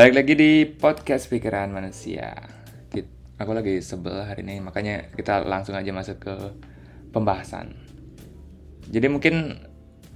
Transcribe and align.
Balik 0.00 0.16
lagi 0.16 0.32
di 0.32 0.52
podcast 0.64 1.28
pikiran 1.28 1.76
manusia. 1.76 2.32
Aku 3.36 3.52
lagi 3.52 3.84
sebel 3.84 4.24
hari 4.24 4.40
ini, 4.48 4.56
makanya 4.56 5.12
kita 5.12 5.44
langsung 5.44 5.76
aja 5.76 5.92
masuk 5.92 6.24
ke 6.24 6.34
pembahasan. 7.12 7.76
Jadi 8.88 9.12
mungkin 9.12 9.60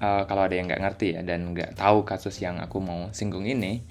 uh, 0.01 0.25
kalau 0.25 0.49
ada 0.49 0.57
yang 0.57 0.73
nggak 0.73 0.81
ngerti 0.89 1.13
ya 1.13 1.21
dan 1.21 1.53
nggak 1.53 1.77
tahu 1.77 2.01
kasus 2.01 2.33
yang 2.41 2.65
aku 2.65 2.81
mau 2.81 3.13
singgung 3.13 3.45
ini, 3.45 3.85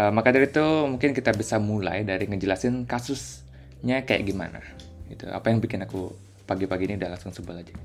uh, 0.00 0.08
maka 0.16 0.32
dari 0.32 0.48
itu 0.48 0.64
mungkin 0.88 1.12
kita 1.12 1.36
bisa 1.36 1.60
mulai 1.60 2.00
dari 2.08 2.24
ngejelasin 2.32 2.88
kasusnya 2.88 4.08
kayak 4.08 4.24
gimana. 4.24 4.64
Gitu. 5.12 5.28
Apa 5.28 5.52
yang 5.52 5.60
bikin 5.60 5.84
aku 5.84 6.08
pagi-pagi 6.48 6.88
ini 6.88 6.96
udah 6.96 7.20
langsung 7.20 7.36
sebel 7.36 7.60
aja. 7.60 7.76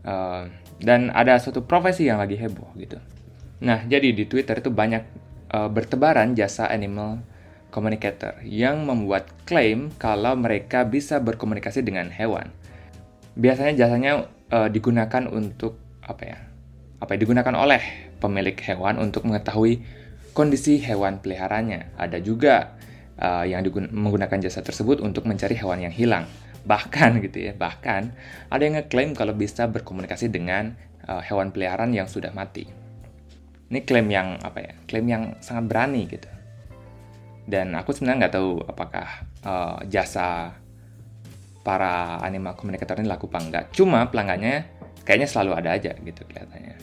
Uh, 0.00 0.48
dan 0.80 1.12
ada 1.12 1.36
suatu 1.36 1.60
profesi 1.68 2.08
yang 2.08 2.16
lagi 2.16 2.40
heboh 2.40 2.72
gitu. 2.80 2.96
Nah, 3.60 3.84
jadi 3.84 4.16
di 4.16 4.24
Twitter 4.24 4.64
itu 4.64 4.72
banyak 4.72 5.23
uh, 5.54 5.70
bertebaran 5.70 6.34
jasa 6.34 6.66
animal 6.66 7.22
communicator 7.70 8.38
yang 8.42 8.86
membuat 8.86 9.30
klaim 9.46 9.94
kalau 9.98 10.34
mereka 10.34 10.82
bisa 10.86 11.22
berkomunikasi 11.22 11.86
dengan 11.86 12.10
hewan. 12.10 12.50
Biasanya 13.38 13.86
jasanya 13.86 14.26
uh, 14.50 14.66
digunakan 14.70 15.30
untuk 15.30 15.78
apa 16.02 16.22
ya? 16.22 16.38
Apa 17.02 17.14
ya, 17.14 17.26
digunakan 17.26 17.54
oleh 17.54 17.82
pemilik 18.18 18.54
hewan 18.54 18.98
untuk 19.02 19.26
mengetahui 19.26 19.82
kondisi 20.34 20.78
hewan 20.82 21.18
peliharanya. 21.18 21.90
Ada 21.98 22.22
juga 22.22 22.78
uh, 23.18 23.42
yang 23.42 23.66
menggunakan 23.90 24.38
jasa 24.38 24.62
tersebut 24.62 25.02
untuk 25.02 25.26
mencari 25.26 25.58
hewan 25.58 25.82
yang 25.82 25.94
hilang. 25.94 26.30
Bahkan 26.62 27.18
gitu 27.26 27.50
ya, 27.50 27.52
bahkan 27.58 28.14
ada 28.50 28.62
yang 28.62 28.78
ngeklaim 28.78 29.18
kalau 29.18 29.34
bisa 29.34 29.66
berkomunikasi 29.66 30.30
dengan 30.30 30.78
uh, 31.10 31.18
hewan 31.26 31.50
peliharaan 31.50 31.90
yang 31.90 32.06
sudah 32.06 32.30
mati. 32.30 32.83
Ini 33.74 33.82
klaim 33.82 34.06
yang 34.06 34.38
apa 34.38 34.62
ya? 34.62 34.72
Klaim 34.86 35.06
yang 35.10 35.22
sangat 35.42 35.66
berani 35.66 36.06
gitu. 36.06 36.30
Dan 37.42 37.74
aku 37.74 37.90
sebenarnya 37.90 38.18
nggak 38.22 38.34
tahu 38.38 38.62
apakah 38.70 39.08
uh, 39.42 39.82
jasa 39.90 40.54
para 41.66 42.22
animal 42.22 42.54
communicator 42.54 43.02
ini 43.02 43.10
laku 43.10 43.26
apa 43.32 43.40
enggak 43.40 43.64
cuma 43.72 44.04
pelanggannya 44.12 44.68
kayaknya 45.02 45.26
selalu 45.26 45.58
ada 45.58 45.74
aja 45.74 45.90
gitu 45.98 46.22
kelihatannya. 46.22 46.78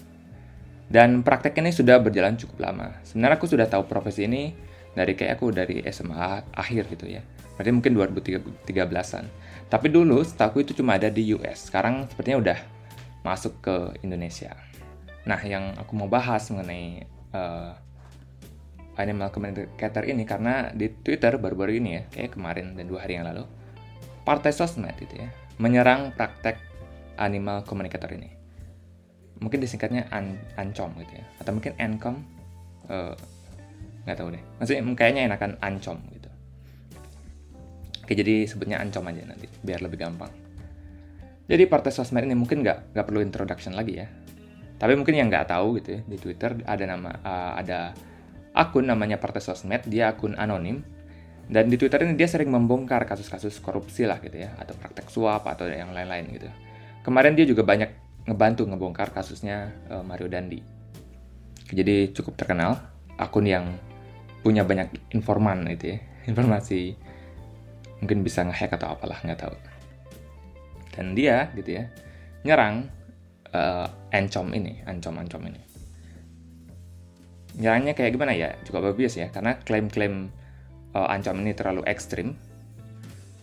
Dan 0.92 1.24
praktek 1.24 1.56
ini 1.64 1.72
sudah 1.72 2.04
berjalan 2.04 2.36
cukup 2.36 2.68
lama. 2.68 3.00
Sebenarnya 3.08 3.40
aku 3.40 3.48
sudah 3.48 3.72
tahu 3.72 3.88
profesi 3.88 4.28
ini 4.28 4.52
dari 4.92 5.16
kayak 5.16 5.40
aku 5.40 5.56
dari 5.56 5.80
SMA 5.88 6.52
akhir 6.52 6.92
gitu 6.92 7.08
ya. 7.08 7.24
Berarti 7.56 7.72
mungkin 7.72 7.96
2013an 7.96 9.24
tapi 9.72 9.88
dulu 9.88 10.20
setahu 10.20 10.68
itu 10.68 10.76
cuma 10.76 11.00
ada 11.00 11.08
di 11.08 11.32
US 11.32 11.72
sekarang 11.72 12.04
sepertinya 12.12 12.44
udah 12.44 12.60
masuk 13.24 13.64
ke 13.64 14.04
Indonesia 14.04 14.52
nah 15.22 15.38
yang 15.42 15.78
aku 15.78 15.94
mau 15.94 16.10
bahas 16.10 16.50
mengenai 16.50 17.06
uh, 17.34 17.78
animal 19.00 19.32
communicator 19.32 20.04
ini 20.04 20.28
karena 20.28 20.70
di 20.76 20.92
Twitter 20.92 21.38
baru-baru 21.40 21.80
ini 21.80 21.90
ya, 21.96 22.04
kayak 22.12 22.36
kemarin 22.36 22.76
dan 22.76 22.86
dua 22.86 23.08
hari 23.08 23.18
yang 23.18 23.26
lalu, 23.26 23.48
partai 24.28 24.52
sosmed 24.52 24.94
itu 25.00 25.16
ya, 25.16 25.30
menyerang 25.58 26.12
praktek 26.14 26.60
animal 27.18 27.64
communicator 27.64 28.12
ini. 28.12 28.30
Mungkin 29.42 29.58
disingkatnya 29.58 30.06
an 30.14 30.38
ancom 30.60 30.94
gitu 31.02 31.14
ya, 31.18 31.26
atau 31.42 31.52
mungkin 31.56 31.74
ancom, 31.82 32.16
uh, 32.92 33.16
nggak 34.06 34.18
tahu 34.18 34.30
deh. 34.38 34.44
Maksudnya 34.62 34.82
kayaknya 34.94 35.22
enakan 35.32 35.52
ancom 35.64 35.98
gitu. 36.14 36.30
Oke, 38.06 38.14
jadi 38.14 38.46
sebutnya 38.46 38.78
ancom 38.78 39.08
aja 39.08 39.24
nanti, 39.26 39.48
biar 39.64 39.82
lebih 39.82 39.98
gampang. 39.98 40.30
Jadi 41.50 41.64
partai 41.68 41.92
sosmed 41.92 42.24
ini 42.24 42.38
mungkin 42.38 42.62
nggak 42.64 42.96
nggak 42.96 43.06
perlu 43.08 43.20
introduction 43.24 43.74
lagi 43.74 44.04
ya. 44.04 44.08
Tapi 44.82 44.98
mungkin 44.98 45.14
yang 45.14 45.30
nggak 45.30 45.54
tahu 45.54 45.78
gitu 45.78 45.90
ya 45.94 46.02
di 46.02 46.18
Twitter 46.18 46.58
ada 46.66 46.84
nama 46.90 47.14
uh, 47.22 47.54
ada 47.54 47.94
akun 48.58 48.90
namanya 48.90 49.22
Partai 49.22 49.38
Sosmed, 49.38 49.86
dia 49.86 50.10
akun 50.10 50.34
anonim. 50.34 50.82
Dan 51.52 51.68
di 51.68 51.78
Twitter 51.78 52.02
ini 52.02 52.18
dia 52.18 52.26
sering 52.26 52.50
membongkar 52.50 53.06
kasus-kasus 53.06 53.62
korupsi 53.62 54.10
lah 54.10 54.18
gitu 54.24 54.42
ya, 54.42 54.56
atau 54.58 54.74
praktek 54.74 55.12
suap 55.12 55.46
atau 55.46 55.68
yang 55.68 55.94
lain-lain 55.94 56.32
gitu. 56.34 56.50
Kemarin 57.06 57.38
dia 57.38 57.46
juga 57.46 57.62
banyak 57.62 57.92
ngebantu 58.26 58.66
ngebongkar 58.66 59.14
kasusnya 59.14 59.70
uh, 59.92 60.02
Mario 60.02 60.32
Dandi. 60.32 60.64
Jadi 61.72 62.16
cukup 62.16 62.40
terkenal, 62.40 62.80
akun 63.20 63.46
yang 63.46 63.78
punya 64.42 64.66
banyak 64.66 65.14
informan 65.14 65.68
itu 65.70 65.94
ya, 65.94 65.98
informasi 66.32 66.98
mungkin 68.02 68.26
bisa 68.26 68.42
ngehack 68.42 68.82
atau 68.82 68.98
apalah 68.98 69.22
nggak 69.22 69.40
tahu. 69.46 69.56
Dan 70.98 71.14
dia 71.14 71.54
gitu 71.54 71.78
ya 71.78 71.86
nyerang 72.42 72.90
uh, 73.54 74.01
Encom 74.12 74.52
ini, 74.52 74.84
Ancom-Ancom 74.84 75.44
ini. 75.48 75.62
Nyerangnya 77.60 77.96
kayak 77.96 78.12
gimana 78.16 78.36
ya? 78.36 78.56
Cukup 78.64 78.92
obvious 78.96 79.16
ya 79.16 79.28
karena 79.32 79.60
klaim-klaim 79.60 80.32
uh, 80.96 81.08
ancaman 81.08 81.48
ini 81.48 81.56
terlalu 81.56 81.84
ekstrim. 81.88 82.36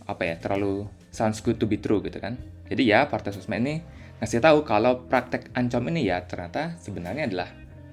Apa 0.09 0.25
ya? 0.25 0.35
Terlalu 0.41 0.89
sounds 1.13 1.41
good 1.41 1.57
to 1.61 1.65
be 1.65 1.81
true 1.81 2.01
gitu 2.05 2.21
kan. 2.21 2.37
Jadi 2.69 2.85
ya 2.85 3.09
partai 3.09 3.33
sosmed 3.33 3.65
ini 3.65 3.81
ngasih 4.21 4.45
tahu 4.45 4.65
kalau 4.67 5.09
praktek 5.09 5.53
ancam 5.57 5.89
ini 5.89 6.09
ya 6.09 6.21
ternyata 6.25 6.77
sebenarnya 6.81 7.29
adalah 7.33 7.49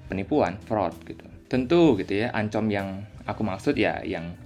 penipuan 0.08 0.60
fraud 0.68 0.92
gitu. 1.08 1.24
Tentu 1.48 1.96
gitu 1.96 2.26
ya 2.26 2.32
ancam 2.36 2.68
yang 2.68 3.04
aku 3.24 3.40
maksud 3.40 3.78
ya 3.78 4.04
yang 4.04 4.36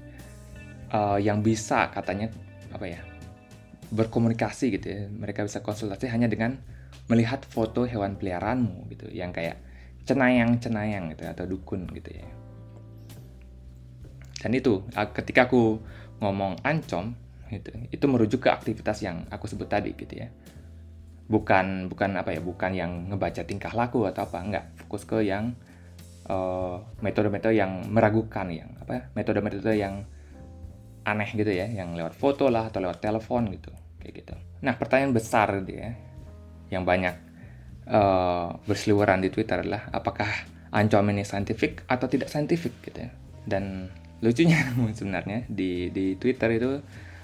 uh, 0.95 1.19
yang 1.19 1.43
bisa 1.43 1.91
katanya 1.91 2.31
apa 2.71 2.87
ya 2.87 3.01
berkomunikasi 3.91 4.79
gitu 4.79 4.87
ya. 4.87 5.01
Mereka 5.11 5.47
bisa 5.47 5.62
konsultasi 5.62 6.07
hanya 6.11 6.31
dengan 6.31 6.59
melihat 7.11 7.43
foto 7.43 7.83
hewan 7.83 8.15
peliharaanmu 8.15 8.87
gitu 8.95 9.11
yang 9.11 9.34
kayak 9.34 9.59
cenayang-cenayang 10.06 11.11
gitu 11.15 11.27
atau 11.27 11.45
dukun 11.47 11.91
gitu 11.91 12.11
ya. 12.15 12.27
Dan 14.41 14.56
itu 14.56 14.87
ketika 15.12 15.50
aku 15.50 15.83
ngomong 16.23 16.62
ancom 16.65 17.12
gitu, 17.53 17.75
itu 17.91 18.05
merujuk 18.06 18.47
ke 18.47 18.50
aktivitas 18.50 19.05
yang 19.05 19.27
aku 19.29 19.50
sebut 19.50 19.69
tadi 19.69 19.93
gitu 19.93 20.23
ya. 20.23 20.29
Bukan 21.31 21.91
bukan 21.93 22.17
apa 22.17 22.34
ya, 22.34 22.41
bukan 22.41 22.73
yang 22.73 23.11
ngebaca 23.12 23.43
tingkah 23.45 23.71
laku 23.75 24.06
atau 24.09 24.25
apa, 24.27 24.39
enggak, 24.41 24.65
fokus 24.81 25.05
ke 25.05 25.23
yang 25.27 25.55
eh, 26.27 26.77
metode-metode 27.05 27.55
uh, 27.55 27.61
yang 27.61 27.73
meragukan 27.91 28.47
yang 28.49 28.71
apa 28.81 28.93
ya, 28.97 29.03
metode-metode 29.15 29.73
yang 29.77 29.95
aneh 31.05 31.31
gitu 31.37 31.53
ya, 31.53 31.69
yang 31.69 31.95
lewat 31.95 32.17
foto 32.17 32.49
lah 32.49 32.73
atau 32.73 32.81
lewat 32.83 32.99
telepon 32.99 33.47
gitu, 33.53 33.71
kayak 34.03 34.25
gitu. 34.25 34.34
Nah, 34.65 34.75
pertanyaan 34.75 35.15
besar 35.15 35.53
dia 35.62 36.09
yang 36.70 36.86
banyak 36.86 37.14
uh, 37.91 38.56
berseliweran 38.64 39.20
di 39.20 39.28
Twitter 39.28 39.60
adalah 39.60 39.91
apakah 39.91 40.31
ancaman 40.70 41.19
ini 41.19 41.26
saintifik 41.26 41.82
atau 41.91 42.06
tidak 42.06 42.31
saintifik 42.31 42.72
gitu 42.86 43.06
ya. 43.06 43.10
Dan 43.44 43.91
lucunya 44.22 44.62
sebenarnya 44.98 45.44
di 45.50 45.91
di 45.91 46.14
Twitter 46.16 46.48
itu 46.54 46.70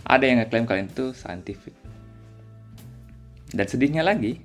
ada 0.07 0.25
yang 0.27 0.43
ngeklaim 0.43 0.67
kalian 0.67 0.91
itu 0.91 1.15
saintifik. 1.15 1.75
Dan 3.55 3.67
sedihnya 3.71 4.03
lagi 4.03 4.43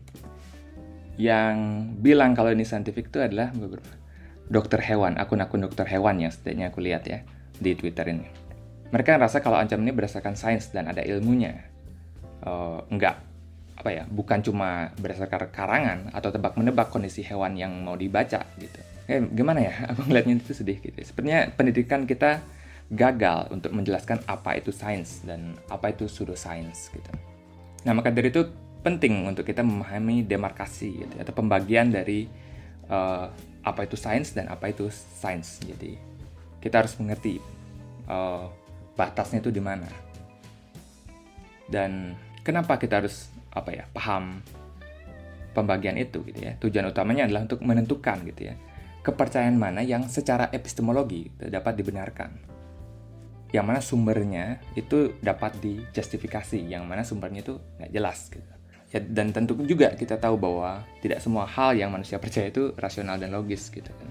yang 1.18 1.86
bilang 2.00 2.38
kalau 2.38 2.54
ini 2.54 2.66
saintifik 2.66 3.10
itu 3.10 3.20
adalah 3.22 3.54
dokter 4.50 4.82
hewan, 4.82 5.18
akun-akun 5.18 5.66
dokter 5.66 5.86
hewan 5.90 6.22
yang 6.22 6.32
setidaknya 6.34 6.70
aku 6.70 6.80
lihat 6.82 7.04
ya 7.10 7.26
di 7.58 7.74
Twitter 7.74 8.10
ini. 8.10 8.30
Mereka 8.92 9.16
merasa 9.16 9.40
kalau 9.40 9.56
ancaman 9.56 9.88
ini 9.88 9.94
berdasarkan 9.96 10.36
sains 10.36 10.70
dan 10.76 10.92
ada 10.92 11.00
ilmunya. 11.00 11.72
Uh, 12.42 12.84
enggak, 12.92 13.22
apa 13.82 13.90
ya 13.90 14.04
bukan 14.06 14.46
cuma 14.46 14.94
berdasarkan 15.02 15.50
karangan 15.50 16.00
atau 16.14 16.30
tebak 16.30 16.54
menebak 16.54 16.94
kondisi 16.94 17.26
hewan 17.26 17.58
yang 17.58 17.74
mau 17.82 17.98
dibaca 17.98 18.46
gitu. 18.62 18.80
Eh, 19.10 19.26
gimana 19.34 19.66
ya? 19.66 19.74
Aku 19.90 20.06
ngeliatnya 20.06 20.38
itu 20.38 20.54
sedih 20.54 20.78
gitu. 20.78 20.94
Sepertinya 21.02 21.50
pendidikan 21.50 22.06
kita 22.06 22.46
gagal 22.94 23.50
untuk 23.50 23.74
menjelaskan 23.74 24.22
apa 24.30 24.62
itu 24.62 24.70
sains 24.70 25.26
dan 25.26 25.58
apa 25.66 25.90
itu 25.90 26.06
pseudoscience 26.06 26.94
gitu. 26.94 27.10
Nah 27.90 27.98
maka 27.98 28.14
dari 28.14 28.30
itu 28.30 28.46
penting 28.86 29.26
untuk 29.26 29.50
kita 29.50 29.66
memahami 29.66 30.30
demarkasi 30.30 31.02
gitu 31.02 31.16
atau 31.18 31.34
pembagian 31.34 31.90
dari 31.90 32.30
uh, 32.86 33.34
apa 33.66 33.90
itu 33.90 33.98
sains 33.98 34.38
dan 34.38 34.46
apa 34.54 34.70
itu 34.70 34.94
sains. 34.94 35.58
Jadi 35.58 35.98
kita 36.62 36.86
harus 36.86 36.94
mengerti 37.02 37.42
uh, 38.06 38.46
batasnya 38.94 39.42
itu 39.42 39.50
di 39.50 39.64
mana. 39.64 39.90
Dan 41.66 42.14
kenapa 42.46 42.78
kita 42.78 43.02
harus 43.02 43.32
apa 43.52 43.70
ya 43.72 43.84
paham 43.92 44.40
pembagian 45.52 46.00
itu 46.00 46.24
gitu 46.28 46.40
ya. 46.40 46.56
Tujuan 46.60 46.90
utamanya 46.90 47.28
adalah 47.28 47.48
untuk 47.48 47.62
menentukan 47.64 48.24
gitu 48.28 48.52
ya 48.52 48.56
kepercayaan 49.02 49.58
mana 49.58 49.82
yang 49.82 50.06
secara 50.06 50.54
epistemologi 50.54 51.34
dapat 51.38 51.74
dibenarkan. 51.74 52.32
Yang 53.52 53.66
mana 53.66 53.80
sumbernya 53.84 54.46
itu 54.78 55.18
dapat 55.20 55.58
dijustifikasi 55.60 56.62
yang 56.62 56.88
mana 56.88 57.04
sumbernya 57.04 57.42
itu 57.44 57.58
nggak 57.82 57.92
jelas 57.92 58.30
gitu. 58.30 58.52
Ya, 58.92 59.00
dan 59.00 59.32
tentu 59.32 59.56
juga 59.64 59.96
kita 59.96 60.20
tahu 60.20 60.36
bahwa 60.36 60.84
tidak 61.00 61.24
semua 61.24 61.48
hal 61.48 61.74
yang 61.80 61.90
manusia 61.90 62.20
percaya 62.20 62.52
itu 62.52 62.76
rasional 62.76 63.18
dan 63.18 63.32
logis 63.34 63.72
gitu 63.72 63.88
kan. 63.88 64.10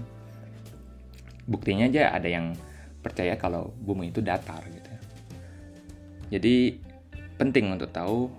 Buktinya 1.47 1.87
aja 1.87 2.13
ada 2.13 2.27
yang 2.29 2.53
percaya 3.01 3.33
kalau 3.37 3.73
bumi 3.81 4.13
itu 4.13 4.21
datar 4.21 4.61
gitu 4.69 4.91
jadi 6.31 6.79
penting 7.35 7.75
untuk 7.75 7.91
tahu 7.91 8.31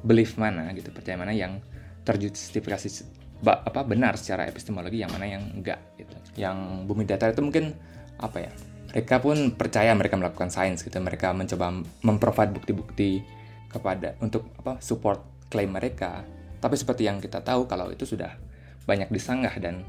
belief 0.00 0.36
mana 0.40 0.72
gitu 0.72 0.90
percaya 0.92 1.16
mana 1.16 1.32
yang 1.32 1.60
terjustifikasi 2.04 3.06
apa 3.40 3.80
benar 3.88 4.20
secara 4.20 4.44
epistemologi 4.44 5.00
yang 5.00 5.12
mana 5.12 5.26
yang 5.28 5.42
enggak 5.56 5.80
gitu. 5.96 6.16
Yang 6.36 6.56
bumi 6.84 7.04
datar 7.08 7.32
itu 7.32 7.40
mungkin 7.40 7.72
apa 8.20 8.44
ya 8.44 8.52
mereka 8.90 9.16
pun 9.22 9.54
percaya 9.56 9.94
mereka 9.96 10.18
melakukan 10.18 10.50
sains 10.52 10.82
gitu 10.82 10.98
mereka 11.00 11.32
mencoba 11.32 11.72
memprovide 12.04 12.52
bukti-bukti 12.52 13.22
kepada 13.70 14.18
untuk 14.20 14.50
apa 14.60 14.82
support 14.82 15.46
klaim 15.48 15.72
mereka. 15.72 16.26
Tapi 16.60 16.76
seperti 16.76 17.08
yang 17.08 17.22
kita 17.22 17.40
tahu 17.40 17.64
kalau 17.64 17.88
itu 17.88 18.04
sudah 18.04 18.36
banyak 18.84 19.08
disanggah 19.08 19.54
dan 19.62 19.86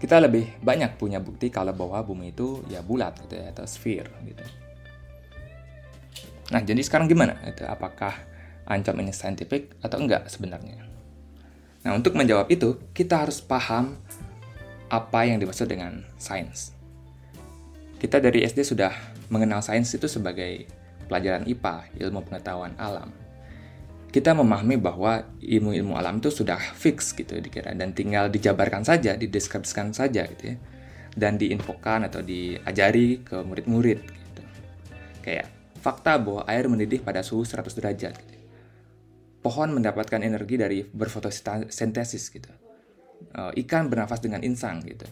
kita 0.00 0.16
lebih 0.20 0.48
banyak 0.60 0.96
punya 0.96 1.20
bukti 1.20 1.52
kalau 1.52 1.76
bahwa 1.76 2.00
bumi 2.04 2.32
itu 2.32 2.64
ya 2.68 2.80
bulat 2.80 3.16
gitu 3.24 3.36
ya 3.36 3.52
atau 3.52 3.64
sphere 3.64 4.08
gitu. 4.28 4.44
Nah 6.50 6.60
jadi 6.60 6.80
sekarang 6.82 7.06
gimana? 7.06 7.38
Itu 7.46 7.64
apakah 7.64 8.29
ancam 8.70 8.94
ini 9.02 9.10
scientific 9.10 9.74
atau 9.82 9.98
enggak 9.98 10.30
sebenarnya 10.30 10.86
nah 11.82 11.92
untuk 11.98 12.14
menjawab 12.14 12.46
itu 12.48 12.78
kita 12.94 13.26
harus 13.26 13.42
paham 13.42 13.98
apa 14.86 15.26
yang 15.26 15.42
dimaksud 15.42 15.66
dengan 15.66 16.06
sains 16.16 16.78
kita 18.00 18.16
dari 18.16 18.48
SD 18.48 18.64
sudah 18.64 18.96
mengenal 19.28 19.60
sains 19.60 19.92
itu 19.92 20.08
sebagai 20.08 20.64
pelajaran 21.04 21.44
IPA, 21.44 21.92
ilmu 22.00 22.24
pengetahuan 22.24 22.72
alam. 22.80 23.12
Kita 24.08 24.32
memahami 24.32 24.80
bahwa 24.80 25.22
ilmu-ilmu 25.38 25.94
alam 25.94 26.18
itu 26.18 26.32
sudah 26.32 26.58
fix 26.58 27.12
gitu 27.12 27.38
dikira 27.38 27.76
dan 27.76 27.92
tinggal 27.92 28.32
dijabarkan 28.32 28.82
saja, 28.82 29.14
dideskripsikan 29.20 29.92
saja 29.92 30.24
gitu 30.26 30.54
ya. 30.54 30.56
Dan 31.12 31.36
diinfokan 31.36 32.08
atau 32.08 32.24
diajari 32.24 33.20
ke 33.20 33.36
murid-murid 33.44 34.00
gitu. 34.00 34.42
Kayak 35.20 35.52
fakta 35.84 36.16
bahwa 36.16 36.48
air 36.48 36.66
mendidih 36.72 37.04
pada 37.04 37.20
suhu 37.20 37.44
100 37.44 37.68
derajat 37.76 38.14
gitu. 38.16 38.39
Pohon 39.40 39.72
mendapatkan 39.72 40.20
energi 40.20 40.60
dari 40.60 40.78
berfotosintesis 40.84 42.24
gitu. 42.28 42.52
Uh, 43.36 43.52
ikan 43.64 43.88
bernafas 43.92 44.20
dengan 44.24 44.40
insang 44.40 44.80
gitu 44.80 45.04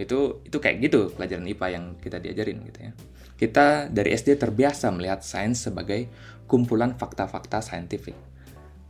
itu 0.00 0.40
itu 0.48 0.56
kayak 0.56 0.76
gitu 0.88 1.12
pelajaran 1.12 1.44
IPA 1.44 1.66
yang 1.76 1.84
kita 2.00 2.16
diajarin 2.16 2.64
gitu 2.72 2.78
ya. 2.88 2.92
Kita 3.36 3.92
dari 3.92 4.16
SD 4.16 4.40
terbiasa 4.40 4.88
melihat 4.88 5.20
sains 5.20 5.60
sebagai 5.60 6.08
kumpulan 6.48 6.96
fakta-fakta 6.96 7.60
saintifik. 7.60 8.16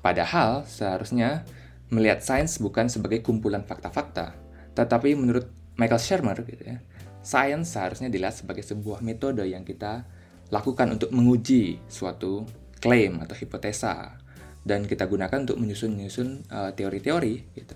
Padahal 0.00 0.62
seharusnya 0.70 1.43
melihat 1.90 2.23
sains 2.23 2.62
bukan 2.62 2.87
sebagai 2.87 3.26
kumpulan 3.26 3.66
fakta-fakta, 3.66 4.38
tetapi 4.78 5.19
menurut 5.19 5.50
Michael 5.75 6.02
Shermer 6.02 6.38
gitu 6.46 6.62
ya, 6.62 6.78
sains 7.26 7.75
seharusnya 7.75 8.06
dilihat 8.06 8.38
sebagai 8.38 8.62
sebuah 8.62 9.02
metode 9.02 9.43
yang 9.50 9.66
kita 9.66 10.06
lakukan 10.55 10.94
untuk 10.94 11.11
menguji 11.11 11.82
suatu 11.90 12.46
klaim 12.78 13.19
atau 13.23 13.34
hipotesa 13.34 14.19
dan 14.65 14.85
kita 14.85 15.09
gunakan 15.09 15.45
untuk 15.45 15.57
menyusun-nyusun 15.57 16.29
uh, 16.53 16.71
teori-teori 16.77 17.35
gitu. 17.57 17.75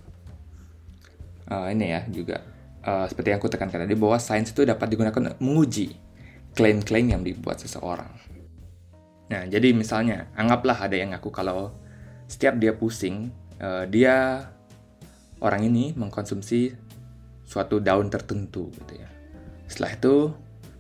Uh, 1.45 1.69
ini 1.69 1.93
ya 1.93 2.01
juga 2.09 2.41
uh, 2.85 3.05
seperti 3.09 3.33
yang 3.33 3.39
aku 3.41 3.53
tekankan 3.53 3.85
tadi 3.85 3.97
bahwa 3.97 4.17
sains 4.21 4.53
itu 4.53 4.65
dapat 4.65 4.89
digunakan 4.93 5.37
menguji 5.41 5.97
klaim-klaim 6.55 7.11
yang 7.11 7.23
dibuat 7.25 7.61
seseorang. 7.61 8.13
Nah, 9.29 9.43
jadi 9.49 9.73
misalnya 9.73 10.31
anggaplah 10.37 10.85
ada 10.85 10.95
yang 10.95 11.17
ngaku 11.17 11.33
kalau 11.33 11.73
setiap 12.29 12.57
dia 12.61 12.77
pusing, 12.77 13.33
uh, 13.59 13.89
dia 13.89 14.49
orang 15.41 15.67
ini 15.67 15.93
mengkonsumsi 15.97 16.73
suatu 17.45 17.81
daun 17.81 18.09
tertentu 18.09 18.73
gitu 18.73 18.93
ya. 19.01 19.09
Setelah 19.69 19.93
itu 19.97 20.15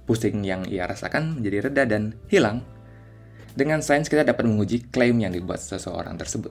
pusing 0.04 0.44
yang 0.44 0.68
ia 0.68 0.84
rasakan 0.84 1.40
menjadi 1.40 1.68
reda 1.68 1.84
dan 1.88 2.02
hilang. 2.28 2.60
Dengan 3.54 3.78
sains 3.86 4.10
kita 4.10 4.26
dapat 4.26 4.42
menguji 4.50 4.90
klaim 4.90 5.22
yang 5.22 5.30
dibuat 5.30 5.62
seseorang 5.62 6.18
tersebut. 6.18 6.50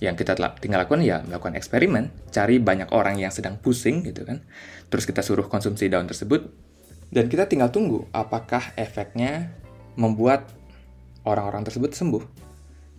Yang 0.00 0.24
kita 0.24 0.36
tinggal 0.60 0.84
lakukan 0.84 1.00
ya 1.00 1.24
melakukan 1.24 1.56
eksperimen, 1.56 2.12
cari 2.28 2.60
banyak 2.60 2.92
orang 2.92 3.16
yang 3.16 3.32
sedang 3.32 3.56
pusing 3.56 4.04
gitu 4.04 4.28
kan. 4.28 4.44
Terus 4.92 5.08
kita 5.08 5.24
suruh 5.24 5.48
konsumsi 5.48 5.88
daun 5.88 6.04
tersebut 6.04 6.52
dan 7.08 7.32
kita 7.32 7.48
tinggal 7.48 7.72
tunggu 7.72 8.04
apakah 8.12 8.76
efeknya 8.76 9.52
membuat 9.96 10.52
orang-orang 11.24 11.64
tersebut 11.64 11.96
sembuh. 11.96 12.24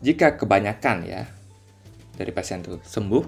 Jika 0.01 0.41
kebanyakan 0.41 0.97
ya 1.05 1.29
dari 2.17 2.33
pasien 2.33 2.65
itu 2.65 2.81
sembuh, 2.81 3.23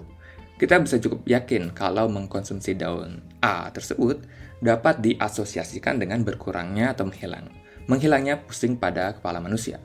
kita 0.58 0.82
bisa 0.82 0.98
cukup 0.98 1.26
yakin 1.30 1.74
kalau 1.74 2.10
mengkonsumsi 2.10 2.78
daun 2.78 3.22
A 3.42 3.70
tersebut 3.70 4.22
dapat 4.62 5.02
diasosiasikan 5.02 5.98
dengan 6.02 6.22
berkurangnya 6.26 6.94
atau 6.94 7.10
menghilang, 7.10 7.50
menghilangnya 7.88 8.40
pusing 8.44 8.80
pada 8.80 9.16
kepala 9.18 9.44
manusia. 9.44 9.80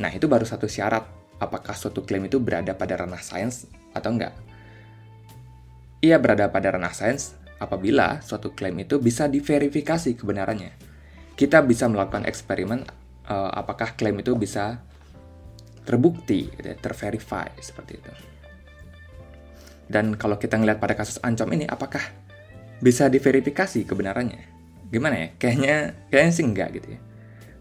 Nah, 0.00 0.08
itu 0.10 0.26
baru 0.26 0.42
satu 0.42 0.66
syarat 0.66 1.04
apakah 1.38 1.74
suatu 1.74 2.06
klaim 2.06 2.26
itu 2.26 2.38
berada 2.38 2.72
pada 2.74 3.02
ranah 3.02 3.20
sains 3.20 3.66
atau 3.92 4.14
enggak. 4.14 4.34
Ia 6.02 6.18
berada 6.18 6.50
pada 6.50 6.74
ranah 6.74 6.94
sains 6.94 7.38
apabila 7.62 8.18
suatu 8.22 8.50
klaim 8.50 8.78
itu 8.82 8.98
bisa 8.98 9.30
diverifikasi 9.30 10.18
kebenarannya. 10.18 10.74
Kita 11.38 11.62
bisa 11.62 11.86
melakukan 11.86 12.26
eksperimen 12.26 12.82
uh, 13.30 13.50
apakah 13.54 13.94
klaim 13.94 14.18
itu 14.18 14.34
bisa 14.34 14.82
terbukti, 15.82 16.46
gitu 16.54 16.66
ya, 16.66 16.76
terverify 16.78 17.50
seperti 17.58 17.98
itu. 17.98 18.12
Dan 19.90 20.14
kalau 20.14 20.38
kita 20.38 20.56
ngelihat 20.56 20.78
pada 20.78 20.94
kasus 20.94 21.18
Ancom 21.26 21.50
ini, 21.52 21.66
apakah 21.66 22.02
bisa 22.78 23.10
diverifikasi 23.10 23.82
kebenarannya? 23.82 24.51
Gimana 24.92 25.16
ya? 25.16 25.28
Kayaknya, 25.40 25.74
kayaknya 26.12 26.32
sih 26.36 26.44
enggak 26.44 26.68
gitu 26.76 26.88
ya. 26.94 27.00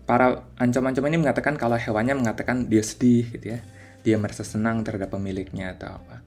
Para 0.04 0.44
ancam-ancam 0.60 1.08
ini 1.08 1.18
mengatakan 1.24 1.56
kalau 1.56 1.80
hewannya 1.80 2.20
mengatakan 2.20 2.68
dia 2.68 2.84
sedih 2.84 3.32
gitu 3.32 3.56
ya. 3.56 3.60
Dia 4.04 4.20
merasa 4.20 4.44
senang 4.44 4.84
terhadap 4.84 5.16
pemiliknya 5.16 5.72
atau 5.80 5.96
apa. 5.96 6.20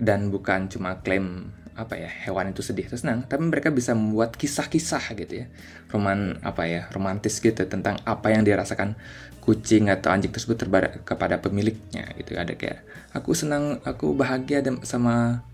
Dan 0.00 0.32
bukan 0.32 0.72
cuma 0.72 1.04
klaim 1.04 1.52
apa 1.76 2.00
ya 2.00 2.08
hewan 2.08 2.56
itu 2.56 2.64
sedih 2.64 2.88
atau 2.88 2.96
senang 2.96 3.28
tapi 3.28 3.44
mereka 3.52 3.68
bisa 3.68 3.92
membuat 3.92 4.32
kisah-kisah 4.32 5.12
gitu 5.12 5.44
ya. 5.44 5.46
Roman 5.92 6.40
apa 6.40 6.64
ya 6.64 6.88
romantis 6.88 7.36
gitu 7.36 7.68
tentang 7.68 8.00
apa 8.08 8.32
yang 8.32 8.48
dirasakan 8.48 8.96
kucing 9.44 9.92
atau 9.92 10.10
anjing 10.10 10.32
tersebut 10.32 10.56
terhadap 10.56 11.04
kepada 11.04 11.36
pemiliknya 11.38 12.08
gitu. 12.16 12.32
Ada 12.34 12.56
kayak 12.56 12.80
aku 13.12 13.36
senang 13.36 13.84
aku 13.84 14.16
bahagia 14.16 14.64
sama 14.82 15.44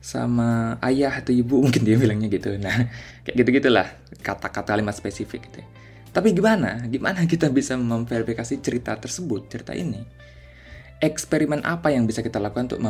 sama 0.00 0.80
ayah 0.80 1.12
atau 1.12 1.32
ibu 1.32 1.60
mungkin 1.64 1.84
dia 1.84 2.00
bilangnya 2.00 2.32
gitu 2.32 2.56
nah 2.56 2.88
kayak 3.22 3.36
gitu 3.36 3.48
gitulah 3.60 3.86
kata-kata 4.24 4.76
kalimat 4.76 4.96
spesifik 4.96 5.48
gitu 5.48 5.60
ya. 5.64 5.68
Tapi 6.10 6.34
gimana? 6.34 6.82
Gimana 6.90 7.22
kita 7.22 7.46
bisa 7.54 7.78
memverifikasi 7.78 8.58
cerita 8.58 8.98
tersebut, 8.98 9.46
cerita 9.46 9.72
ini? 9.78 10.02
Eksperimen 10.98 11.62
apa 11.62 11.94
yang 11.94 12.04
bisa 12.04 12.20
kita 12.20 12.42
lakukan 12.42 12.74
untuk 12.74 12.82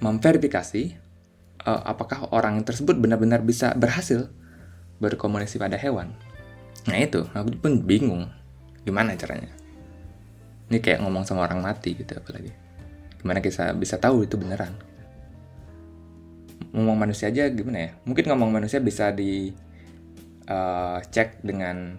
memverifikasi 0.00 0.82
uh, 1.66 1.82
apakah 1.82 2.30
orang 2.30 2.62
tersebut 2.62 2.94
benar-benar 2.94 3.42
bisa 3.42 3.74
berhasil 3.74 4.30
berkomunikasi 5.02 5.58
pada 5.58 5.74
hewan? 5.74 6.14
Nah 6.86 6.98
itu, 7.02 7.26
aku 7.34 7.58
pun 7.58 7.82
bingung. 7.82 8.30
Gimana 8.86 9.18
caranya? 9.18 9.50
Ini 10.70 10.78
kayak 10.78 11.02
ngomong 11.02 11.26
sama 11.26 11.44
orang 11.44 11.60
mati 11.60 11.98
gitu 11.98 12.14
apalagi. 12.16 12.54
Gimana 13.18 13.42
kita 13.42 13.74
bisa 13.74 13.98
tahu 13.98 14.24
itu 14.24 14.38
beneran? 14.38 14.78
Ngomong 16.74 17.06
manusia 17.06 17.30
aja 17.30 17.46
gimana 17.46 17.78
ya? 17.78 17.90
Mungkin 18.02 18.26
ngomong 18.26 18.50
manusia 18.50 18.82
bisa 18.82 19.14
di 19.14 19.54
uh, 20.50 20.98
cek 20.98 21.46
dengan 21.46 21.94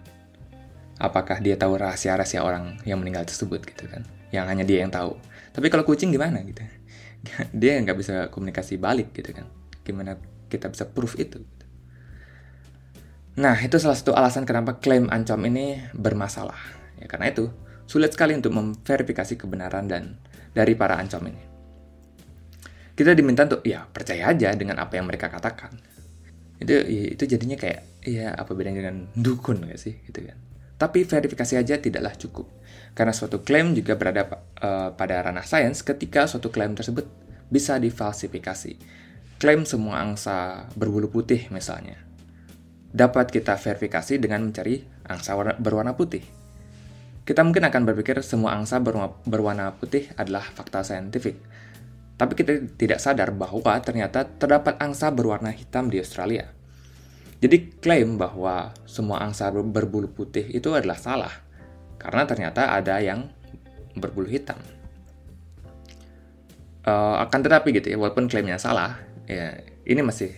apakah 0.99 1.39
dia 1.39 1.55
tahu 1.55 1.79
rahasia-rahasia 1.79 2.43
orang 2.43 2.79
yang 2.83 2.99
meninggal 2.99 3.23
tersebut 3.23 3.63
gitu 3.63 3.87
kan? 3.87 4.03
Yang 4.35 4.45
hanya 4.51 4.63
dia 4.67 4.83
yang 4.83 4.91
tahu. 4.91 5.15
Tapi 5.55 5.71
kalau 5.71 5.87
kucing 5.87 6.11
gimana 6.11 6.43
gitu? 6.43 6.59
Dia 7.55 7.79
nggak 7.79 7.97
bisa 7.97 8.27
komunikasi 8.27 8.75
balik 8.75 9.15
gitu 9.15 9.31
kan? 9.31 9.47
Gimana 9.87 10.19
kita 10.51 10.67
bisa 10.67 10.85
proof 10.85 11.15
itu 11.15 11.39
gitu. 11.41 11.65
nah 13.35 13.55
itu 13.59 13.75
salah 13.75 13.99
satu 13.99 14.15
alasan 14.15 14.47
kenapa 14.47 14.79
klaim 14.79 15.07
ancam 15.07 15.39
ini 15.47 15.79
bermasalah. 15.95 16.59
Ya 16.99 17.07
karena 17.07 17.31
itu 17.31 17.51
sulit 17.87 18.11
sekali 18.11 18.35
untuk 18.35 18.51
memverifikasi 18.55 19.35
kebenaran 19.39 19.87
dan 19.87 20.19
dari 20.55 20.71
para 20.75 20.95
ancam 20.99 21.23
ini 21.27 21.54
kita 22.95 23.11
diminta 23.13 23.43
untuk 23.45 23.61
ya 23.67 23.85
percaya 23.85 24.31
aja 24.31 24.55
dengan 24.55 24.79
apa 24.79 24.95
yang 24.97 25.05
mereka 25.05 25.27
katakan. 25.27 25.75
Itu 26.57 26.71
itu 26.87 27.23
jadinya 27.27 27.59
kayak 27.59 28.07
ya 28.07 28.31
apa 28.31 28.55
bedanya 28.55 28.87
dengan 28.87 29.11
dukun 29.13 29.67
gak 29.67 29.77
sih? 29.77 29.99
Gitu 30.07 30.23
kan. 30.23 30.39
Tapi 30.75 31.07
verifikasi 31.07 31.55
aja 31.55 31.79
tidaklah 31.79 32.11
cukup, 32.19 32.51
karena 32.91 33.15
suatu 33.15 33.39
klaim 33.39 33.71
juga 33.71 33.95
berada 33.95 34.27
uh, 34.59 34.91
pada 34.91 35.23
ranah 35.23 35.47
sains 35.47 35.79
ketika 35.79 36.27
suatu 36.27 36.51
klaim 36.51 36.75
tersebut 36.75 37.07
bisa 37.47 37.79
difalsifikasi. 37.79 38.75
Klaim 39.39 39.63
semua 39.63 40.03
angsa 40.03 40.67
berbulu 40.75 41.07
putih 41.07 41.47
misalnya, 41.47 41.95
dapat 42.91 43.31
kita 43.31 43.55
verifikasi 43.55 44.19
dengan 44.19 44.43
mencari 44.43 44.83
angsa 45.07 45.39
warna, 45.39 45.55
berwarna 45.55 45.95
putih. 45.95 46.27
Kita 47.23 47.39
mungkin 47.47 47.63
akan 47.71 47.81
berpikir 47.87 48.19
semua 48.19 48.59
angsa 48.59 48.83
berwarna 49.23 49.79
putih 49.79 50.11
adalah 50.19 50.43
fakta 50.43 50.83
saintifik, 50.83 51.39
tapi 52.15 52.33
kita 52.39 52.63
tidak 52.79 53.03
sadar 53.03 53.35
bahwa 53.35 53.75
ternyata 53.83 54.23
terdapat 54.23 54.79
angsa 54.79 55.11
berwarna 55.11 55.51
hitam 55.51 55.91
di 55.91 55.99
Australia. 55.99 56.47
Jadi 57.43 57.75
klaim 57.83 58.15
bahwa 58.15 58.71
semua 58.87 59.19
angsa 59.19 59.51
berbulu 59.51 60.07
putih 60.07 60.47
itu 60.47 60.71
adalah 60.71 60.95
salah, 60.95 61.33
karena 61.99 62.23
ternyata 62.23 62.71
ada 62.71 63.03
yang 63.03 63.27
berbulu 63.99 64.31
hitam. 64.31 64.57
Uh, 66.85 67.19
akan 67.27 67.39
tetapi 67.43 67.75
gitu 67.75 67.91
ya, 67.91 67.97
walaupun 67.99 68.31
klaimnya 68.31 68.55
salah, 68.55 68.95
ya 69.27 69.57
ini 69.83 69.99
masih 69.99 70.31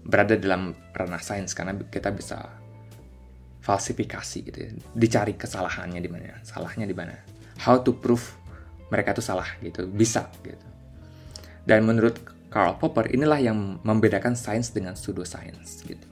berada 0.00 0.38
dalam 0.40 0.72
ranah 0.96 1.20
sains 1.20 1.52
karena 1.52 1.76
kita 1.92 2.08
bisa 2.14 2.48
falsifikasi 3.60 4.38
gitu 4.40 4.58
ya. 4.58 4.70
Dicari 4.96 5.36
kesalahannya 5.36 6.00
di 6.00 6.08
mana, 6.08 6.40
salahnya 6.40 6.88
di 6.88 6.96
mana. 6.96 7.12
How 7.60 7.84
to 7.84 7.92
prove 7.92 8.24
mereka 8.88 9.12
itu 9.12 9.20
salah 9.20 9.46
gitu, 9.60 9.84
bisa 9.84 10.32
gitu. 10.40 10.69
Dan 11.64 11.84
menurut 11.84 12.16
Karl 12.50 12.74
Popper 12.76 13.14
inilah 13.14 13.38
yang 13.38 13.78
membedakan 13.86 14.34
sains 14.34 14.74
dengan 14.74 14.98
pseudoscience 14.98 15.86
gitu. 15.86 16.06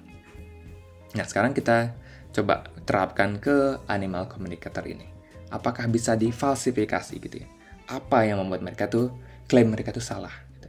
Nah, 1.18 1.26
sekarang 1.26 1.50
kita 1.50 1.92
coba 2.30 2.68
terapkan 2.86 3.40
ke 3.40 3.80
animal 3.90 4.30
communicator 4.30 4.84
ini. 4.86 5.08
Apakah 5.48 5.88
bisa 5.88 6.14
difalsifikasi 6.14 7.14
gitu 7.18 7.42
ya? 7.42 7.48
Apa 7.88 8.28
yang 8.28 8.38
membuat 8.44 8.60
mereka 8.60 8.86
tuh 8.86 9.10
klaim 9.48 9.72
mereka 9.72 9.90
tuh 9.90 10.04
salah? 10.04 10.30
Gitu. 10.54 10.68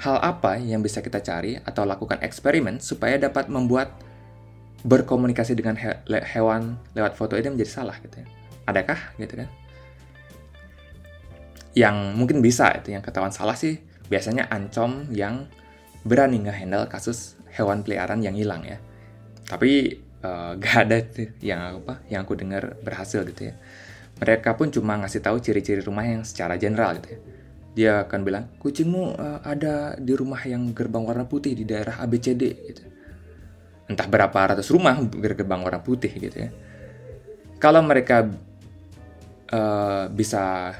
Hal 0.00 0.16
apa 0.22 0.56
yang 0.56 0.80
bisa 0.80 1.02
kita 1.02 1.18
cari 1.20 1.58
atau 1.58 1.82
lakukan 1.82 2.22
eksperimen 2.22 2.78
supaya 2.78 3.18
dapat 3.18 3.50
membuat 3.50 3.92
berkomunikasi 4.86 5.52
dengan 5.58 5.76
he 5.76 5.92
hewan 6.24 6.80
lewat 6.96 7.18
foto 7.18 7.36
ini 7.36 7.52
menjadi 7.52 7.82
salah 7.82 7.98
gitu 8.00 8.22
ya? 8.22 8.26
Adakah 8.70 9.18
gitu 9.18 9.44
kan? 9.44 9.48
Yang 11.74 11.96
mungkin 12.18 12.38
bisa 12.42 12.74
itu 12.74 12.90
yang 12.90 13.02
ketahuan 13.02 13.30
salah 13.30 13.54
sih 13.54 13.78
biasanya 14.10 14.50
ancom 14.50 15.06
yang 15.14 15.46
berani 16.02 16.42
ngehandle 16.42 16.90
kasus 16.90 17.38
hewan 17.54 17.86
peliharaan 17.86 18.24
yang 18.24 18.34
hilang 18.34 18.66
ya. 18.66 18.78
Tapi 19.46 20.00
uh, 20.24 20.56
gak 20.62 20.76
ada 20.88 20.96
tuh 21.04 21.30
yang 21.44 21.82
apa 21.84 22.02
yang 22.10 22.24
aku 22.24 22.34
dengar 22.38 22.78
berhasil 22.80 23.22
gitu 23.26 23.52
ya. 23.52 23.54
Mereka 24.20 24.52
pun 24.58 24.68
cuma 24.68 25.00
ngasih 25.00 25.24
tahu 25.24 25.40
ciri-ciri 25.40 25.80
rumah 25.80 26.04
yang 26.04 26.26
secara 26.26 26.60
general 26.60 26.98
gitu 27.00 27.16
ya. 27.16 27.20
Dia 27.70 27.92
akan 28.04 28.20
bilang 28.26 28.44
kucingmu 28.58 29.16
uh, 29.16 29.40
ada 29.46 29.94
di 29.96 30.12
rumah 30.12 30.42
yang 30.42 30.74
gerbang 30.74 31.06
warna 31.06 31.24
putih 31.24 31.54
di 31.54 31.64
daerah 31.64 32.02
ABCD 32.02 32.42
gitu. 32.66 32.82
Entah 33.86 34.06
berapa 34.10 34.54
ratus 34.54 34.68
rumah 34.74 34.98
gerbang 35.06 35.62
warna 35.62 35.80
putih 35.80 36.10
gitu 36.10 36.36
ya. 36.36 36.50
Kalau 37.60 37.84
mereka 37.84 38.26
uh, 39.52 40.08
bisa 40.08 40.74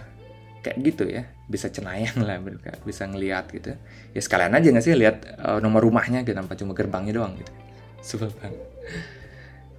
kayak 0.61 0.77
gitu 0.85 1.05
ya 1.09 1.25
bisa 1.49 1.73
cenayang 1.73 2.21
lah 2.21 2.37
mereka 2.37 2.77
bisa 2.85 3.09
ngelihat 3.09 3.49
gitu 3.51 3.75
ya 4.13 4.21
sekalian 4.21 4.53
aja 4.53 4.67
nggak 4.69 4.85
sih 4.85 4.93
lihat 4.93 5.17
uh, 5.41 5.59
nomor 5.59 5.81
rumahnya 5.85 6.21
gitu 6.23 6.37
tanpa 6.37 6.57
cuma 6.57 6.77
gerbangnya 6.77 7.17
doang 7.17 7.33
gitu 7.41 7.53
banget 8.41 8.71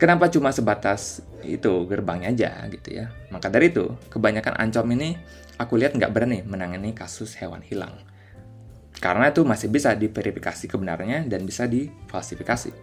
Kenapa 0.02 0.34
cuma 0.34 0.50
sebatas 0.50 1.22
itu 1.46 1.86
gerbangnya 1.86 2.34
aja 2.34 2.66
gitu 2.74 2.90
ya? 2.90 3.14
Maka 3.30 3.54
dari 3.54 3.70
itu, 3.70 3.86
kebanyakan 4.10 4.58
ancom 4.58 4.90
ini 4.98 5.14
aku 5.62 5.78
lihat 5.78 5.94
nggak 5.94 6.10
berani 6.10 6.42
menangani 6.42 6.90
kasus 6.98 7.38
hewan 7.38 7.62
hilang. 7.62 7.94
Karena 8.98 9.30
itu 9.30 9.46
masih 9.46 9.70
bisa 9.70 9.94
diverifikasi 9.94 10.66
kebenarannya 10.66 11.30
dan 11.30 11.46
bisa 11.46 11.70
difalsifikasi. 11.70 12.74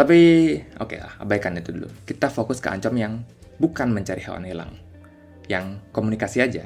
Tapi, 0.00 0.18
oke 0.80 0.88
okay 0.88 0.98
lah, 1.04 1.12
abaikan 1.20 1.60
itu 1.60 1.76
dulu. 1.76 1.92
Kita 2.08 2.32
fokus 2.32 2.64
ke 2.64 2.72
ancom 2.72 2.96
yang 2.96 3.20
bukan 3.60 3.92
mencari 3.92 4.24
hewan 4.24 4.48
hilang. 4.48 4.80
Yang 5.46 5.80
komunikasi 5.94 6.42
aja. 6.42 6.64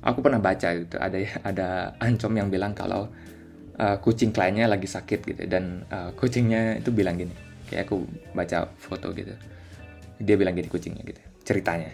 Aku 0.00 0.24
pernah 0.24 0.40
baca 0.40 0.72
gitu, 0.72 0.96
ada 0.96 1.18
ada 1.44 1.68
ancom 2.00 2.32
yang 2.32 2.48
bilang 2.48 2.72
kalau 2.72 3.12
uh, 3.76 3.96
kucing 4.00 4.32
kliennya 4.32 4.64
lagi 4.64 4.88
sakit 4.88 5.20
gitu 5.24 5.42
dan 5.44 5.84
uh, 5.92 6.12
kucingnya 6.16 6.80
itu 6.80 6.88
bilang 6.88 7.20
gini 7.20 7.36
kayak 7.68 7.84
aku 7.84 8.08
baca 8.32 8.68
foto 8.80 9.12
gitu. 9.12 9.36
Dia 10.20 10.40
bilang 10.40 10.56
gini 10.56 10.72
kucingnya 10.72 11.04
gitu 11.04 11.20
ceritanya. 11.44 11.92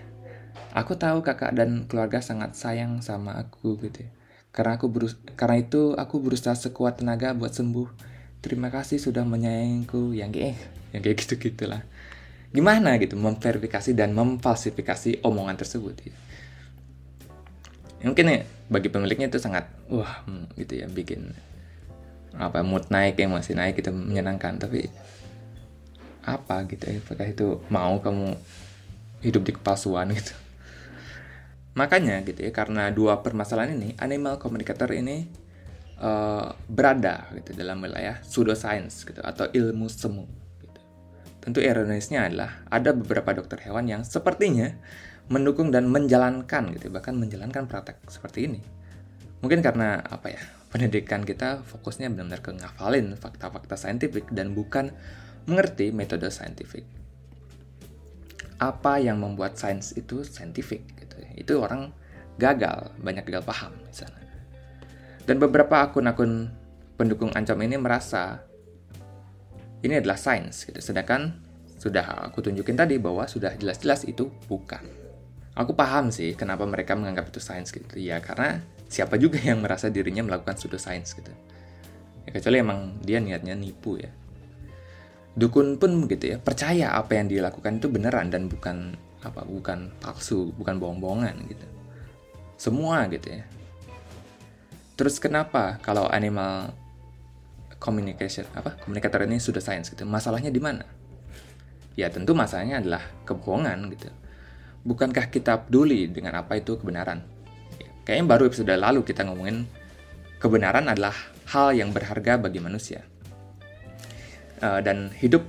Aku 0.77 0.95
tahu 0.95 1.25
kakak 1.25 1.57
dan 1.57 1.91
keluarga 1.91 2.23
sangat 2.23 2.55
sayang 2.55 3.03
sama 3.03 3.35
aku 3.43 3.75
gitu. 3.83 4.07
Karena 4.55 4.79
aku 4.79 4.87
berus 4.87 5.19
karena 5.35 5.67
itu 5.67 5.99
aku 5.99 6.23
berusaha 6.23 6.55
sekuat 6.55 7.03
tenaga 7.03 7.35
buat 7.35 7.51
sembuh. 7.55 7.91
Terima 8.39 8.71
kasih 8.71 9.03
sudah 9.03 9.27
menyayangiku 9.27 10.15
yang 10.15 10.31
kayak 10.31 10.55
yang 10.95 11.03
kayak 11.03 11.17
gitu 11.27 11.35
gitulah 11.51 11.83
gimana 12.55 12.97
gitu 12.99 13.19
memverifikasi 13.19 13.95
dan 13.95 14.15
memfalsifikasi 14.15 15.23
omongan 15.27 15.57
tersebut 15.59 15.95
gitu. 16.01 16.19
mungkin 18.07 18.27
ya 18.31 18.41
bagi 18.71 18.89
pemiliknya 18.91 19.31
itu 19.31 19.39
sangat 19.43 19.67
wah 19.91 20.27
hmm, 20.27 20.55
gitu 20.59 20.83
ya 20.83 20.87
bikin 20.87 21.35
apa 22.37 22.61
mood 22.61 22.87
naik 22.93 23.17
emosi 23.19 23.57
naik 23.57 23.81
itu 23.81 23.91
menyenangkan 23.91 24.61
tapi 24.61 24.87
apa 26.27 26.67
gitu 26.69 26.91
ya 26.91 26.99
apakah 27.01 27.27
itu 27.27 27.47
mau 27.71 27.99
kamu 28.03 28.35
hidup 29.23 29.43
di 29.47 29.53
kepalsuan 29.57 30.11
gitu 30.19 30.35
makanya 31.77 32.25
gitu 32.25 32.41
ya 32.41 32.53
karena 32.53 32.89
dua 32.89 33.21
permasalahan 33.21 33.77
ini 33.77 33.95
animal 34.01 34.41
communicator 34.41 34.91
ini 34.97 35.29
uh, 36.01 36.53
berada 36.69 37.29
gitu 37.37 37.57
dalam 37.57 37.81
wilayah 37.81 38.21
pseudoscience 38.25 39.05
gitu 39.05 39.21
atau 39.21 39.49
ilmu 39.49 39.89
semu. 39.89 40.25
Tentu 41.47 41.63
ironisnya 41.63 42.27
adalah 42.27 42.67
ada 42.67 42.91
beberapa 42.91 43.31
dokter 43.31 43.63
hewan 43.63 43.87
yang 43.87 44.03
sepertinya 44.03 44.75
mendukung 45.31 45.71
dan 45.71 45.87
menjalankan 45.87 46.75
gitu 46.75 46.91
bahkan 46.91 47.15
menjalankan 47.15 47.71
praktek 47.71 48.03
seperti 48.11 48.51
ini 48.51 48.61
mungkin 49.39 49.63
karena 49.63 50.03
apa 50.03 50.35
ya 50.35 50.43
pendidikan 50.75 51.23
kita 51.23 51.63
fokusnya 51.63 52.11
benar-benar 52.11 52.43
ke 52.43 52.51
ngafalin 52.53 53.15
fakta-fakta 53.17 53.79
saintifik 53.79 54.29
dan 54.35 54.53
bukan 54.53 54.93
mengerti 55.47 55.95
metode 55.95 56.27
saintifik. 56.29 56.85
Apa 58.59 58.99
yang 58.99 59.23
membuat 59.23 59.57
sains 59.57 59.95
itu 59.95 60.27
saintifik 60.27 60.85
gitu. 60.99 61.17
Ya? 61.23 61.31
Itu 61.39 61.53
orang 61.63 61.95
gagal, 62.37 62.93
banyak 62.99 63.25
gagal 63.25 63.45
paham 63.47 63.73
di 63.87 63.95
sana. 63.95 64.21
Dan 65.27 65.39
beberapa 65.39 65.87
akun-akun 65.87 66.51
pendukung 66.99 67.31
ancam 67.33 67.59
ini 67.63 67.79
merasa 67.79 68.46
ini 69.87 70.03
adalah 70.03 70.19
sains 70.19 70.67
gitu. 70.67 70.79
Sedangkan 70.83 71.35
sudah 71.79 72.27
aku 72.27 72.43
tunjukin 72.43 72.75
tadi 72.75 72.99
bahwa 72.99 73.25
sudah 73.31 73.55
jelas-jelas 73.55 74.05
itu 74.05 74.29
bukan. 74.51 74.83
Aku 75.57 75.73
paham 75.73 76.13
sih 76.13 76.37
kenapa 76.37 76.69
mereka 76.69 76.93
menganggap 76.93 77.33
itu 77.33 77.41
sains 77.41 77.73
gitu. 77.73 77.97
Ya 77.97 78.21
karena 78.21 78.61
siapa 78.87 79.19
juga 79.19 79.43
yang 79.43 79.63
merasa 79.63 79.91
dirinya 79.91 80.23
melakukan 80.23 80.55
pseudoscience 80.55 81.19
gitu 81.19 81.31
ya 82.27 82.31
kecuali 82.35 82.59
emang 82.59 82.99
dia 83.03 83.23
niatnya 83.23 83.55
nipu 83.55 83.99
ya 83.99 84.11
dukun 85.37 85.79
pun 85.79 86.11
gitu 86.11 86.35
ya 86.35 86.37
percaya 86.43 86.97
apa 86.97 87.19
yang 87.19 87.31
dilakukan 87.31 87.79
itu 87.79 87.87
beneran 87.87 88.33
dan 88.33 88.51
bukan 88.51 88.99
apa 89.23 89.43
bukan 89.47 89.95
palsu 90.03 90.55
bukan 90.55 90.79
bohong-bohongan 90.79 91.35
gitu 91.51 91.67
semua 92.57 93.07
gitu 93.11 93.43
ya 93.43 93.45
terus 94.97 95.21
kenapa 95.21 95.77
kalau 95.85 96.09
animal 96.09 96.73
communication 97.79 98.47
apa 98.57 98.79
komunikator 98.83 99.25
ini 99.25 99.41
sudah 99.41 99.61
science 99.61 99.93
gitu 99.93 100.09
masalahnya 100.09 100.49
di 100.49 100.61
mana 100.63 100.85
ya 101.97 102.09
tentu 102.13 102.33
masalahnya 102.33 102.81
adalah 102.81 103.03
kebohongan 103.29 103.79
gitu 103.93 104.09
bukankah 104.87 105.29
kita 105.29 105.67
peduli 105.67 106.09
dengan 106.09 106.41
apa 106.41 106.57
itu 106.61 106.79
kebenaran 106.79 107.37
Kayaknya 108.07 108.27
baru 108.31 108.43
episode 108.47 108.71
lalu 108.71 109.03
kita 109.03 109.27
ngomongin 109.27 109.67
kebenaran 110.39 110.87
adalah 110.87 111.11
hal 111.51 111.75
yang 111.75 111.91
berharga 111.91 112.39
bagi 112.39 112.63
manusia. 112.63 113.03
Uh, 114.63 114.79
dan 114.79 115.11
hidup 115.19 115.43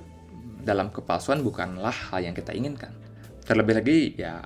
dalam 0.66 0.90
kepalsuan 0.90 1.46
bukanlah 1.46 1.94
hal 1.94 2.26
yang 2.26 2.34
kita 2.34 2.58
inginkan. 2.58 2.90
Terlebih 3.46 3.78
lagi 3.78 4.00
ya 4.18 4.42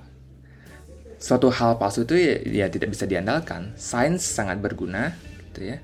suatu 1.23 1.47
hal 1.55 1.79
palsu 1.79 2.03
itu 2.03 2.19
ya, 2.19 2.35
ya 2.43 2.67
tidak 2.67 2.91
bisa 2.91 3.07
diandalkan. 3.07 3.71
Sains 3.79 4.27
sangat 4.27 4.59
berguna 4.59 5.15
gitu 5.47 5.71
ya 5.71 5.79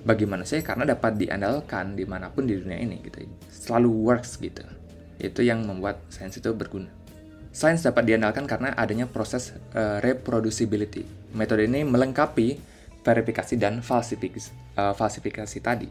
bagi 0.00 0.24
manusia 0.24 0.60
karena 0.64 0.88
dapat 0.88 1.20
diandalkan 1.20 1.96
di 1.96 2.08
mana 2.08 2.32
pun 2.32 2.48
di 2.48 2.56
dunia 2.56 2.80
ini 2.80 3.00
gitu. 3.04 3.24
Selalu 3.52 3.90
works 3.92 4.40
gitu. 4.40 4.64
Itu 5.20 5.44
yang 5.44 5.64
membuat 5.68 6.00
sains 6.08 6.36
itu 6.36 6.50
berguna. 6.56 6.88
Sains 7.50 7.82
dapat 7.82 8.06
diandalkan 8.06 8.46
karena 8.46 8.72
adanya 8.78 9.10
proses 9.10 9.52
uh, 9.74 9.98
reproducibility. 10.00 11.04
Metode 11.34 11.66
ini 11.66 11.82
melengkapi 11.82 12.56
verifikasi 13.02 13.58
dan 13.58 13.82
falsifikasi, 13.82 14.78
uh, 14.78 14.94
falsifikasi 14.94 15.58
tadi. 15.58 15.90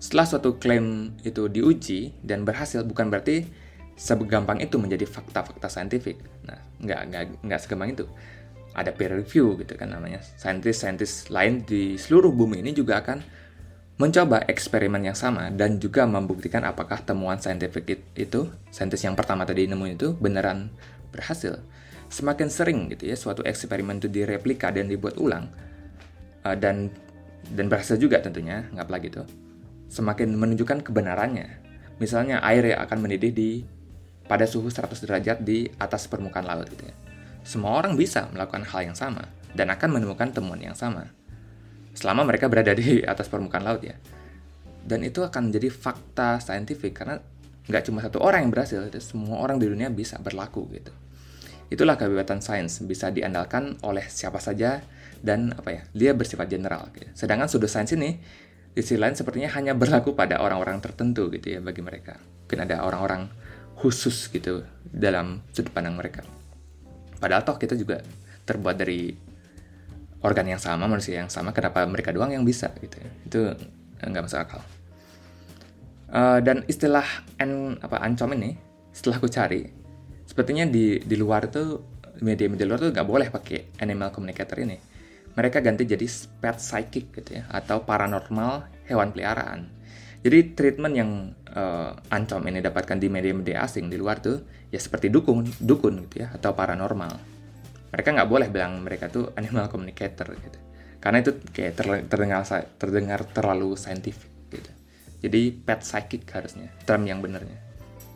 Setelah 0.00 0.26
suatu 0.28 0.56
klaim 0.56 1.16
itu 1.24 1.48
diuji 1.48 2.16
dan 2.24 2.44
berhasil, 2.44 2.84
bukan 2.84 3.08
berarti 3.08 3.48
segampang 3.96 4.60
itu 4.60 4.76
menjadi 4.76 5.08
fakta-fakta 5.08 5.72
saintifik. 5.72 6.20
Nah, 6.44 6.60
nggak, 6.84 7.00
nggak, 7.12 7.22
nggak 7.44 7.60
segampang 7.64 7.96
itu. 7.96 8.04
Ada 8.76 8.92
peer 8.92 9.16
review 9.16 9.56
gitu 9.56 9.72
kan 9.72 9.88
namanya. 9.88 10.20
Saintis-saintis 10.20 11.32
lain 11.32 11.64
di 11.64 11.96
seluruh 11.96 12.28
bumi 12.28 12.60
ini 12.60 12.76
juga 12.76 13.00
akan 13.00 13.24
mencoba 13.96 14.44
eksperimen 14.44 15.00
yang 15.08 15.16
sama 15.16 15.48
dan 15.48 15.80
juga 15.80 16.04
membuktikan 16.04 16.60
apakah 16.68 17.00
temuan 17.00 17.40
saintifik 17.40 18.12
itu, 18.12 18.52
saintis 18.68 19.00
yang 19.00 19.16
pertama 19.16 19.48
tadi 19.48 19.64
nemu 19.64 19.96
itu 19.96 20.12
beneran 20.12 20.68
berhasil. 21.08 21.56
Semakin 22.12 22.52
sering 22.52 22.92
gitu 22.92 23.08
ya 23.08 23.16
suatu 23.16 23.40
eksperimen 23.42 23.98
itu 23.98 24.12
direplika 24.12 24.68
dan 24.68 24.86
dibuat 24.92 25.16
ulang 25.16 25.48
uh, 26.44 26.54
dan 26.54 26.92
dan 27.48 27.66
berhasil 27.72 27.96
juga 27.96 28.20
tentunya, 28.20 28.68
nggak 28.76 28.92
lagi 28.92 29.08
itu. 29.08 29.22
Semakin 29.88 30.36
menunjukkan 30.36 30.84
kebenarannya. 30.84 31.64
Misalnya 31.96 32.44
air 32.44 32.76
yang 32.76 32.84
akan 32.84 32.98
mendidih 33.00 33.32
di 33.32 33.50
pada 34.26 34.44
suhu 34.44 34.68
100 34.68 34.92
derajat 35.06 35.38
di 35.40 35.70
atas 35.78 36.10
permukaan 36.10 36.44
laut 36.44 36.68
gitu 36.68 36.84
ya. 36.84 36.94
Semua 37.46 37.78
orang 37.78 37.94
bisa 37.94 38.26
melakukan 38.34 38.66
hal 38.66 38.90
yang 38.90 38.98
sama 38.98 39.30
dan 39.54 39.70
akan 39.70 40.02
menemukan 40.02 40.34
temuan 40.34 40.58
yang 40.58 40.74
sama. 40.74 41.14
selama 41.96 42.28
mereka 42.28 42.52
berada 42.52 42.76
di 42.76 43.00
atas 43.08 43.24
permukaan 43.24 43.64
laut 43.64 43.80
ya 43.80 43.96
dan 44.86 45.02
itu 45.02 45.26
akan 45.26 45.50
menjadi 45.50 45.68
fakta 45.68 46.38
saintifik 46.38 46.94
karena 46.94 47.18
nggak 47.66 47.82
cuma 47.90 47.98
satu 47.98 48.22
orang 48.22 48.46
yang 48.46 48.52
berhasil 48.54 48.78
itu 48.86 49.02
semua 49.02 49.42
orang 49.42 49.58
di 49.58 49.66
dunia 49.66 49.90
bisa 49.90 50.22
berlaku 50.22 50.70
gitu 50.70 50.94
itulah 51.66 51.98
kebebasan 51.98 52.38
sains 52.38 52.78
bisa 52.86 53.10
diandalkan 53.10 53.82
oleh 53.82 54.06
siapa 54.06 54.38
saja 54.38 54.78
dan 55.18 55.50
apa 55.58 55.70
ya 55.74 55.82
dia 55.90 56.10
bersifat 56.14 56.46
general 56.46 56.86
gitu. 56.94 57.10
sedangkan 57.18 57.50
sudut 57.50 57.66
sains 57.66 57.90
ini 57.90 58.22
di 58.70 58.84
sisi 58.86 58.94
lain 58.94 59.18
sepertinya 59.18 59.50
hanya 59.58 59.74
berlaku 59.74 60.14
pada 60.14 60.38
orang-orang 60.38 60.78
tertentu 60.78 61.26
gitu 61.34 61.58
ya 61.58 61.60
bagi 61.64 61.82
mereka 61.82 62.22
mungkin 62.46 62.70
ada 62.70 62.86
orang-orang 62.86 63.26
khusus 63.74 64.30
gitu 64.30 64.62
dalam 64.86 65.42
sudut 65.50 65.74
pandang 65.74 65.98
mereka 65.98 66.22
padahal 67.18 67.42
toh 67.44 67.56
kita 67.56 67.74
juga 67.76 68.00
terbuat 68.46 68.76
dari 68.78 69.12
organ 70.24 70.46
yang 70.48 70.62
sama 70.62 70.88
manusia 70.90 71.20
yang 71.20 71.30
sama 71.30 71.52
kenapa 71.52 71.84
mereka 71.86 72.10
doang 72.10 72.32
yang 72.32 72.42
bisa 72.42 72.72
gitu 72.80 72.96
ya? 72.98 73.10
Itu 73.26 73.40
nggak 74.02 74.22
masuk 74.26 74.40
akal. 74.40 74.62
Uh, 76.06 76.38
dan 76.40 76.62
istilah 76.70 77.04
apa 77.82 77.96
ancom 77.98 78.30
ini 78.38 78.54
setelah 78.94 79.18
aku 79.18 79.26
cari 79.26 79.66
sepertinya 80.22 80.62
di 80.64 81.02
di 81.02 81.16
luar 81.18 81.50
itu 81.50 81.82
media-media 82.22 82.64
luar 82.64 82.78
tuh 82.80 82.90
nggak 82.94 83.08
boleh 83.08 83.28
pakai 83.28 83.78
animal 83.82 84.10
communicator 84.10 84.58
ini. 84.62 84.78
Mereka 85.36 85.60
ganti 85.60 85.84
jadi 85.84 86.06
pet 86.40 86.56
psychic 86.56 87.12
gitu 87.12 87.36
ya 87.36 87.44
atau 87.52 87.84
paranormal 87.84 88.64
hewan 88.88 89.12
peliharaan 89.12 89.75
jadi 90.26 90.58
treatment 90.58 90.94
yang 90.98 91.10
uh, 91.54 91.94
ancom 92.10 92.42
ini 92.50 92.58
dapatkan 92.58 92.98
di 92.98 93.06
media-media 93.06 93.62
asing 93.62 93.86
di 93.86 93.94
luar 93.94 94.18
tuh 94.18 94.42
ya 94.74 94.82
seperti 94.82 95.06
dukun 95.06 95.46
dukun 95.62 96.02
gitu 96.10 96.26
ya 96.26 96.34
atau 96.34 96.50
paranormal. 96.50 97.14
Mereka 97.94 98.08
nggak 98.10 98.26
boleh 98.26 98.50
bilang 98.50 98.82
mereka 98.82 99.06
tuh 99.06 99.30
animal 99.38 99.70
communicator 99.70 100.26
gitu. 100.34 100.58
Karena 100.98 101.22
itu 101.22 101.38
kayak 101.54 101.78
terdengar 102.10 102.42
terdengar 102.74 103.22
terlalu 103.30 103.78
saintifik 103.78 104.50
gitu. 104.50 104.70
Jadi 105.22 105.54
pet 105.62 105.86
psychic 105.86 106.26
harusnya 106.34 106.74
term 106.82 107.06
yang 107.06 107.22
benernya. 107.22 107.62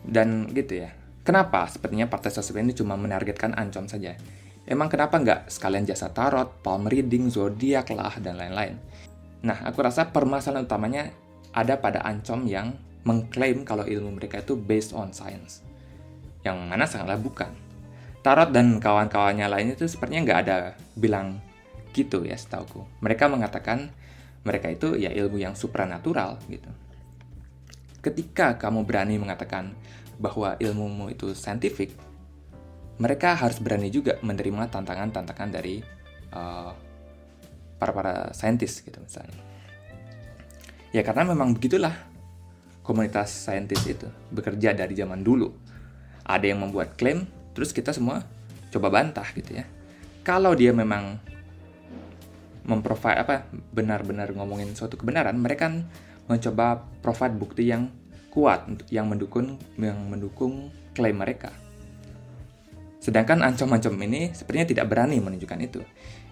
Dan 0.03 0.51
gitu 0.51 0.83
ya 0.83 0.91
kenapa 1.23 1.71
sepertinya 1.71 2.11
partai 2.11 2.35
sosial 2.35 2.59
ini 2.59 2.75
cuma 2.75 2.99
menargetkan 2.99 3.55
ancom 3.55 3.87
saja? 3.87 4.19
Emang 4.67 4.91
kenapa 4.91 5.15
nggak 5.15 5.47
sekalian 5.47 5.87
jasa 5.87 6.11
tarot 6.11 6.59
palm 6.67 6.91
reading 6.91 7.31
zodiak 7.31 7.87
lah 7.95 8.19
dan 8.19 8.35
lain-lain? 8.35 8.83
Nah 9.47 9.63
aku 9.63 9.79
rasa 9.79 10.11
permasalahan 10.11 10.67
utamanya 10.67 11.30
ada 11.57 11.79
pada 11.79 12.03
ancom 12.07 12.47
yang 12.47 12.75
mengklaim 13.03 13.65
kalau 13.65 13.89
ilmu 13.89 14.21
mereka 14.21 14.45
itu 14.45 14.55
based 14.55 14.93
on 14.93 15.11
science 15.11 15.65
yang 16.45 16.57
mana 16.69 16.85
sangatlah 16.85 17.21
bukan 17.21 17.53
tarot 18.21 18.53
dan 18.53 18.77
kawan-kawannya 18.77 19.49
lainnya 19.49 19.75
itu 19.77 19.89
sepertinya 19.89 20.21
nggak 20.25 20.41
ada 20.45 20.57
bilang 20.97 21.41
Gitu 21.91 22.23
ya 22.23 22.39
setauku. 22.39 22.87
Mereka 23.03 23.27
mengatakan 23.27 23.91
mereka 24.47 24.71
itu 24.71 24.97
ya 24.97 25.11
ilmu 25.11 25.37
yang 25.43 25.59
supranatural 25.59 26.39
gitu. 26.47 26.71
Ketika 28.01 28.57
kamu 28.57 28.87
berani 28.89 29.21
mengatakan 29.21 29.77
bahwa 30.17 30.57
ilmumu 30.57 31.13
itu 31.13 31.37
saintifik, 31.37 31.93
mereka 32.97 33.37
harus 33.37 33.61
berani 33.61 33.93
juga 33.93 34.17
menerima 34.25 34.73
tantangan-tantangan 34.73 35.51
dari 35.53 35.85
uh, 36.33 36.73
para 37.77 37.93
para 37.93 38.15
saintis 38.33 38.81
gitu 38.81 38.97
misalnya. 38.97 39.37
Ya 40.91 41.07
karena 41.07 41.23
memang 41.23 41.55
begitulah 41.55 41.95
komunitas 42.83 43.31
saintis 43.31 43.87
itu 43.87 44.11
bekerja 44.35 44.75
dari 44.75 44.95
zaman 44.99 45.23
dulu. 45.23 45.55
Ada 46.27 46.51
yang 46.51 46.67
membuat 46.67 46.99
klaim, 46.99 47.27
terus 47.55 47.71
kita 47.71 47.95
semua 47.95 48.27
coba 48.75 48.91
bantah 48.91 49.27
gitu 49.35 49.63
ya. 49.63 49.65
Kalau 50.27 50.55
dia 50.55 50.75
memang 50.75 51.19
memprovide 52.67 53.19
apa 53.23 53.35
benar-benar 53.75 54.35
ngomongin 54.35 54.75
suatu 54.75 54.99
kebenaran, 54.99 55.39
mereka 55.39 55.71
kan 55.71 55.87
mencoba 56.31 56.87
provide 57.03 57.35
bukti 57.39 57.67
yang 57.67 57.91
kuat 58.31 58.67
yang 58.95 59.11
mendukung 59.11 59.59
yang 59.79 59.99
mendukung 60.07 60.71
klaim 60.95 61.19
mereka. 61.19 61.51
Sedangkan 63.01 63.43
ancam-ancam 63.43 63.97
ini 64.07 64.31
sepertinya 64.31 64.67
tidak 64.69 64.87
berani 64.87 65.19
menunjukkan 65.19 65.61
itu. 65.65 65.81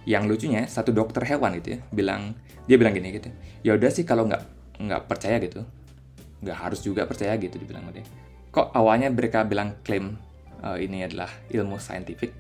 Yang 0.09 0.25
lucunya 0.25 0.65
satu 0.65 0.97
dokter 0.97 1.21
hewan 1.29 1.61
gitu 1.61 1.77
ya 1.77 1.79
bilang 1.93 2.33
dia 2.65 2.81
bilang 2.81 2.97
gini 2.97 3.13
gitu. 3.13 3.29
Ya 3.61 3.77
udah 3.77 3.93
sih 3.93 4.09
kalau 4.09 4.25
nggak 4.25 4.43
nggak 4.81 5.03
percaya 5.05 5.37
gitu, 5.45 5.69
nggak 6.41 6.57
harus 6.57 6.81
juga 6.81 7.05
percaya 7.05 7.37
gitu 7.37 7.61
dibilang 7.61 7.93
dia. 7.93 8.09
Kok 8.49 8.73
awalnya 8.73 9.13
mereka 9.13 9.45
bilang 9.45 9.77
klaim 9.85 10.17
uh, 10.65 10.81
ini 10.81 11.05
adalah 11.05 11.29
ilmu 11.53 11.77
saintifik, 11.77 12.33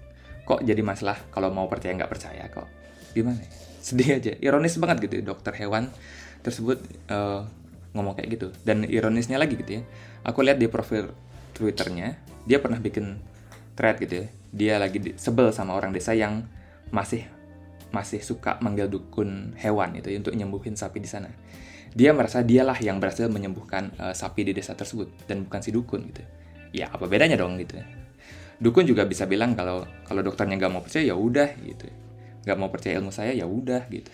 kok 0.48 0.64
jadi 0.64 0.81
masalah 0.81 1.20
kalau 1.28 1.52
mau 1.52 1.68
percaya 1.68 1.92
nggak 1.92 2.09
percaya 2.09 2.48
kok 2.48 2.64
gimana 3.12 3.37
ya? 3.37 3.50
sedih 3.85 4.11
aja 4.16 4.33
ironis 4.40 4.81
banget 4.81 5.04
gitu 5.04 5.20
dokter 5.20 5.52
hewan 5.61 5.92
tersebut 6.40 6.81
uh, 7.12 7.44
ngomong 7.92 8.16
kayak 8.16 8.40
gitu 8.40 8.48
dan 8.64 8.88
ironisnya 8.88 9.37
lagi 9.37 9.61
gitu 9.61 9.81
ya 9.81 9.83
aku 10.24 10.40
lihat 10.40 10.57
di 10.57 10.72
profil 10.72 11.12
twitternya 11.52 12.16
dia 12.48 12.59
pernah 12.64 12.81
bikin 12.81 13.20
thread 13.76 14.00
gitu 14.00 14.24
ya 14.24 14.26
dia 14.48 14.74
lagi 14.81 14.98
sebel 15.20 15.52
sama 15.52 15.76
orang 15.76 15.92
desa 15.92 16.16
yang 16.16 16.48
masih 16.88 17.28
masih 17.90 18.20
suka 18.20 18.61
manggil 18.61 18.88
dukun 18.88 19.57
hewan 19.57 19.96
itu 19.96 20.12
untuk 20.12 20.35
nyembuhin 20.37 20.77
sapi 20.77 21.01
di 21.01 21.09
sana. 21.09 21.33
Dia 21.96 22.12
merasa 22.12 22.44
dialah 22.44 22.77
yang 22.85 23.01
berhasil 23.01 23.27
menyembuhkan 23.33 23.96
uh, 23.96 24.12
sapi 24.12 24.44
di 24.44 24.53
desa 24.53 24.77
tersebut 24.77 25.24
dan 25.24 25.48
bukan 25.48 25.61
si 25.64 25.72
dukun 25.72 26.09
gitu. 26.12 26.22
Ya 26.77 26.92
apa 26.92 27.09
bedanya 27.09 27.40
dong 27.40 27.57
gitu? 27.57 27.81
Dukun 28.61 28.85
juga 28.85 29.09
bisa 29.09 29.24
bilang 29.24 29.57
kalau 29.57 29.88
kalau 30.05 30.20
dokternya 30.20 30.61
nggak 30.61 30.72
mau 30.72 30.83
percaya 30.85 31.09
ya 31.09 31.16
udah 31.16 31.48
gitu. 31.64 31.88
Nggak 32.44 32.59
mau 32.61 32.68
percaya 32.68 33.01
ilmu 33.01 33.09
saya 33.09 33.33
ya 33.33 33.48
udah 33.48 33.88
gitu. 33.88 34.12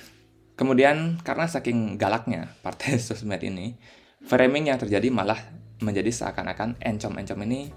Kemudian 0.54 1.18
karena 1.26 1.50
saking 1.50 1.98
galaknya 1.98 2.54
partai 2.62 2.98
sosmed 3.02 3.42
ini 3.42 3.74
framing 4.22 4.70
yang 4.70 4.78
terjadi 4.78 5.10
malah 5.10 5.38
menjadi 5.82 6.08
seakan-akan 6.14 6.78
encom-encom 6.78 7.40
ini 7.44 7.74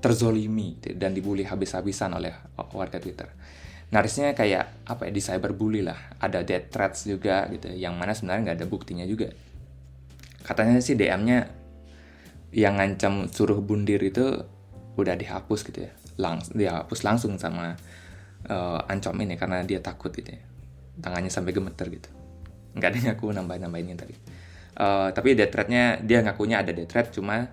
terzolimi 0.00 0.76
dan 0.96 1.16
dibully 1.16 1.48
habis-habisan 1.48 2.16
oleh 2.16 2.32
warga 2.72 3.00
Twitter. 3.00 3.28
Narisnya 3.94 4.34
kayak 4.34 4.90
apa 4.90 5.06
ya 5.06 5.12
di 5.14 5.22
cyberbully 5.22 5.86
lah, 5.86 6.18
ada 6.18 6.42
death 6.42 6.74
threats 6.74 7.06
juga 7.06 7.46
gitu, 7.54 7.70
yang 7.70 7.94
mana 7.94 8.10
sebenarnya 8.10 8.50
nggak 8.50 8.56
ada 8.58 8.66
buktinya 8.66 9.06
juga. 9.06 9.30
Katanya 10.42 10.82
sih 10.82 10.98
DM-nya 10.98 11.46
yang 12.50 12.74
ngancam 12.74 13.30
suruh 13.30 13.62
bundir 13.62 14.02
itu 14.02 14.42
udah 14.98 15.14
dihapus 15.14 15.62
gitu 15.70 15.86
ya, 15.86 15.94
langsung 16.18 16.58
dihapus 16.58 17.00
langsung 17.06 17.38
sama 17.38 17.78
uh, 18.50 18.82
ancam 18.90 19.14
ini 19.22 19.38
karena 19.38 19.62
dia 19.62 19.78
takut 19.78 20.10
gitu 20.10 20.34
ya. 20.34 20.42
Tangannya 20.98 21.30
sampai 21.30 21.54
gemeter 21.54 21.86
gitu. 21.86 22.10
Nggak 22.74 22.88
ada 22.90 22.98
ngaku 23.14 23.26
nambah-nambahinnya 23.30 23.94
tadi. 23.94 24.14
Uh, 24.74 25.14
tapi 25.14 25.38
death 25.38 25.54
threat-nya 25.54 26.02
dia 26.02 26.18
ngakunya 26.26 26.66
ada 26.66 26.74
death 26.74 26.90
threat 26.90 27.14
cuma 27.14 27.46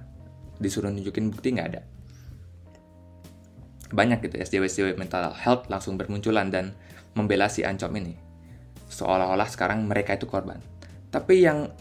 disuruh 0.58 0.90
nunjukin 0.90 1.30
bukti 1.30 1.54
nggak 1.54 1.70
ada. 1.70 1.82
Banyak 3.92 4.24
gitu 4.26 4.36
SJW-SJW 4.40 4.96
mental 4.96 5.36
health 5.36 5.68
langsung 5.68 6.00
bermunculan 6.00 6.48
dan 6.50 6.76
membela 7.16 7.52
si 7.52 7.68
ancam 7.68 7.92
ini. 7.96 8.16
Seolah-olah 8.92 9.48
sekarang 9.48 9.88
mereka 9.88 10.16
itu 10.16 10.28
korban. 10.28 10.60
Tapi 11.12 11.44
yang 11.44 11.72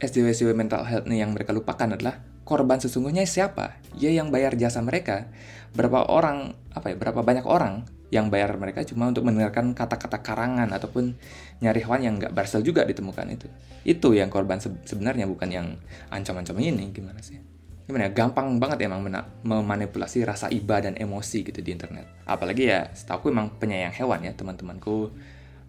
SJW-SJW 0.00 0.52
mental 0.52 0.84
health 0.84 1.08
nih 1.08 1.24
yang 1.24 1.32
mereka 1.32 1.56
lupakan 1.56 1.96
adalah 1.96 2.20
korban 2.44 2.76
sesungguhnya 2.76 3.24
siapa? 3.24 3.80
Ya 3.96 4.12
yang 4.12 4.28
bayar 4.28 4.54
jasa 4.60 4.84
mereka. 4.84 5.32
Berapa 5.72 6.06
orang, 6.12 6.52
apa 6.76 6.92
ya, 6.92 6.96
berapa 7.00 7.24
banyak 7.24 7.48
orang 7.48 7.88
yang 8.12 8.30
bayar 8.30 8.54
mereka 8.60 8.84
cuma 8.86 9.10
untuk 9.10 9.26
mendengarkan 9.26 9.74
kata-kata 9.74 10.22
karangan 10.22 10.70
ataupun 10.70 11.18
nyari 11.58 11.80
hewan 11.82 12.00
yang 12.04 12.14
nggak 12.20 12.30
berhasil 12.30 12.62
juga 12.62 12.86
ditemukan 12.86 13.26
itu. 13.32 13.48
Itu 13.82 14.14
yang 14.14 14.30
korban 14.30 14.62
se 14.62 14.70
sebenarnya 14.86 15.26
bukan 15.26 15.48
yang 15.50 15.66
ancam-ancam 16.12 16.54
ini 16.60 16.94
gimana 16.94 17.18
sih? 17.24 17.53
Gimana 17.84 18.08
ya? 18.08 18.12
Gampang 18.16 18.56
banget 18.56 18.88
emang 18.88 19.04
memanipulasi 19.44 20.24
rasa 20.24 20.48
iba 20.48 20.80
dan 20.80 20.96
emosi 20.96 21.44
gitu 21.44 21.60
di 21.60 21.70
internet. 21.76 22.08
Apalagi 22.24 22.68
ya, 22.68 22.88
setahu 22.92 23.28
emang 23.28 23.52
penyayang 23.60 23.92
hewan 23.92 24.24
ya 24.24 24.32
teman-temanku 24.32 25.12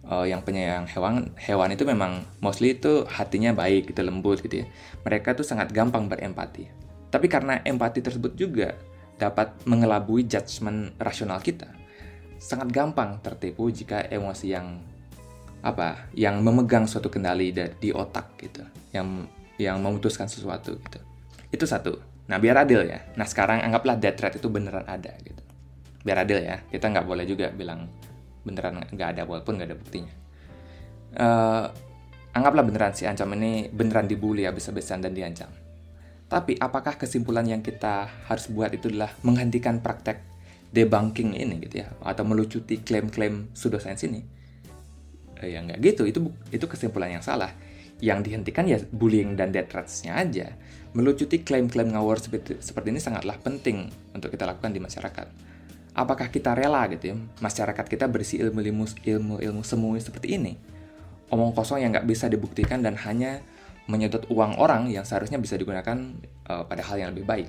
uh, 0.08 0.24
yang 0.24 0.40
penyayang 0.40 0.88
hewan 0.88 1.30
hewan 1.36 1.76
itu 1.76 1.84
memang 1.84 2.24
mostly 2.40 2.72
itu 2.72 3.04
hatinya 3.04 3.52
baik 3.52 3.92
gitu 3.92 4.00
lembut 4.00 4.40
gitu 4.40 4.64
ya. 4.64 4.66
Mereka 5.04 5.36
tuh 5.36 5.44
sangat 5.44 5.72
gampang 5.76 6.08
berempati. 6.08 6.68
Tapi 7.12 7.26
karena 7.28 7.60
empati 7.62 8.00
tersebut 8.00 8.32
juga 8.34 8.76
dapat 9.16 9.64
mengelabui 9.64 10.28
judgement 10.28 10.92
rasional 11.00 11.40
kita 11.40 11.68
sangat 12.36 12.68
gampang 12.68 13.16
tertipu 13.24 13.68
jika 13.72 14.04
emosi 14.12 14.52
yang 14.52 14.76
apa 15.64 16.12
yang 16.12 16.44
memegang 16.44 16.84
suatu 16.84 17.08
kendali 17.08 17.50
di 17.50 17.90
otak 17.90 18.36
gitu 18.38 18.62
yang 18.92 19.24
yang 19.56 19.80
memutuskan 19.80 20.28
sesuatu 20.28 20.76
gitu 20.76 21.00
itu 21.50 21.64
satu. 21.64 21.98
Nah 22.26 22.38
biar 22.42 22.66
adil 22.66 22.86
ya. 22.86 23.06
Nah 23.14 23.26
sekarang 23.26 23.62
anggaplah 23.62 23.98
death 23.98 24.18
threat 24.18 24.34
itu 24.38 24.50
beneran 24.50 24.86
ada 24.86 25.14
gitu. 25.22 25.42
Biar 26.02 26.26
adil 26.26 26.42
ya. 26.42 26.62
Kita 26.66 26.90
nggak 26.90 27.06
boleh 27.06 27.24
juga 27.26 27.50
bilang 27.54 27.86
beneran 28.42 28.82
nggak 28.90 29.08
ada 29.16 29.22
walaupun 29.26 29.58
nggak 29.58 29.68
ada 29.70 29.78
buktinya. 29.78 30.14
Uh, 31.16 31.64
anggaplah 32.34 32.66
beneran 32.66 32.92
si 32.92 33.06
ancam 33.06 33.30
ini 33.38 33.70
beneran 33.70 34.10
dibully 34.10 34.44
habis-habisan 34.44 35.02
dan 35.02 35.14
diancam. 35.14 35.50
Tapi 36.26 36.58
apakah 36.58 36.98
kesimpulan 36.98 37.46
yang 37.46 37.62
kita 37.62 38.10
harus 38.26 38.50
buat 38.50 38.74
itu 38.74 38.90
adalah 38.90 39.14
menghentikan 39.22 39.78
praktek 39.78 40.26
debunking 40.74 41.38
ini 41.38 41.62
gitu 41.62 41.86
ya? 41.86 41.94
Atau 42.02 42.26
melucuti 42.26 42.82
klaim-klaim 42.82 43.54
pseudoscience 43.54 44.02
ini? 44.10 44.20
Eh, 45.38 45.54
ya 45.54 45.62
nggak 45.62 45.78
gitu. 45.78 46.02
Itu 46.02 46.34
itu 46.50 46.66
kesimpulan 46.66 47.14
yang 47.14 47.22
salah 47.22 47.54
yang 48.04 48.20
dihentikan 48.20 48.68
ya 48.68 48.76
bullying 48.92 49.36
dan 49.38 49.52
death 49.52 49.72
threats-nya 49.72 50.20
aja. 50.20 50.52
Melucuti 50.92 51.44
klaim-klaim 51.44 51.92
ngawur 51.92 52.16
seperti, 52.20 52.60
seperti 52.60 52.88
ini 52.92 53.00
sangatlah 53.00 53.36
penting 53.40 53.88
untuk 54.16 54.32
kita 54.32 54.48
lakukan 54.48 54.72
di 54.72 54.80
masyarakat. 54.80 55.26
Apakah 55.96 56.28
kita 56.28 56.52
rela 56.52 56.84
gitu 56.92 57.12
ya? 57.12 57.16
Masyarakat 57.40 57.84
kita 57.88 58.04
berisi 58.08 58.36
ilmu-ilmu 58.36 58.84
ilmu-ilmu 59.00 59.62
semu 59.64 59.96
seperti 59.96 60.36
ini. 60.36 60.52
Omong 61.32 61.56
kosong 61.56 61.80
yang 61.80 61.90
nggak 61.92 62.04
bisa 62.04 62.28
dibuktikan 62.28 62.84
dan 62.84 63.00
hanya 63.00 63.40
menyedot 63.88 64.28
uang 64.28 64.60
orang 64.60 64.92
yang 64.92 65.08
seharusnya 65.08 65.40
bisa 65.40 65.56
digunakan 65.56 65.96
uh, 66.52 66.68
pada 66.68 66.84
hal 66.84 67.00
yang 67.00 67.10
lebih 67.16 67.24
baik. 67.24 67.48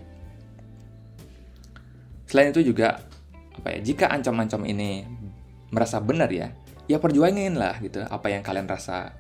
Selain 2.28 2.56
itu 2.56 2.64
juga 2.72 3.04
apa 3.58 3.74
ya 3.74 3.80
jika 3.84 4.06
ancam-ancam 4.14 4.64
ini 4.70 5.02
merasa 5.74 5.98
benar 5.98 6.30
ya 6.32 6.54
ya 6.88 7.04
perjuangin 7.04 7.60
lah 7.60 7.80
gitu. 7.84 8.00
Apa 8.08 8.32
yang 8.32 8.48
kalian 8.48 8.68
rasa 8.68 9.12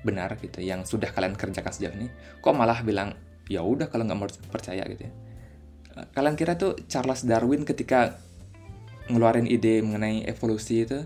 benar 0.00 0.36
gitu 0.40 0.64
yang 0.64 0.88
sudah 0.88 1.12
kalian 1.12 1.36
kerjakan 1.36 1.72
sejauh 1.72 1.94
ini 1.96 2.08
kok 2.40 2.56
malah 2.56 2.80
bilang 2.80 3.12
ya 3.50 3.66
udah 3.66 3.90
kalau 3.90 4.06
nggak 4.06 4.18
mau 4.18 4.30
percaya 4.48 4.86
gitu 4.86 5.10
ya. 5.10 5.12
Eh, 5.98 6.06
kalian 6.14 6.38
kira 6.38 6.54
tuh 6.54 6.78
Charles 6.86 7.26
Darwin 7.26 7.66
ketika 7.66 8.14
ngeluarin 9.10 9.50
ide 9.50 9.82
mengenai 9.82 10.22
evolusi 10.30 10.86
itu 10.86 11.02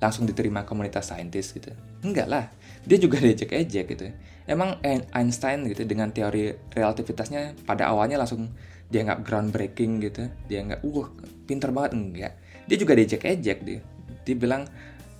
langsung 0.00 0.24
diterima 0.24 0.64
komunitas 0.64 1.12
saintis 1.12 1.52
gitu? 1.52 1.68
Enggak 2.00 2.26
lah 2.32 2.44
dia 2.88 2.96
juga 2.96 3.20
diejek-ejek 3.20 3.84
gitu. 3.92 4.08
Emang 4.48 4.80
Einstein 5.14 5.68
gitu 5.70 5.86
dengan 5.86 6.10
teori 6.10 6.50
relativitasnya 6.72 7.54
pada 7.62 7.92
awalnya 7.92 8.18
langsung 8.18 8.50
dia 8.88 9.04
nggak 9.04 9.22
groundbreaking 9.22 10.00
gitu. 10.00 10.32
Dia 10.48 10.64
nggak 10.64 10.80
uh 10.82 11.06
pinter 11.44 11.70
banget. 11.70 11.92
Enggak 11.92 12.32
dia 12.64 12.76
juga 12.80 12.96
diejek-ejek 12.96 13.58
dia. 13.68 13.84
Dia 14.24 14.34
bilang 14.34 14.64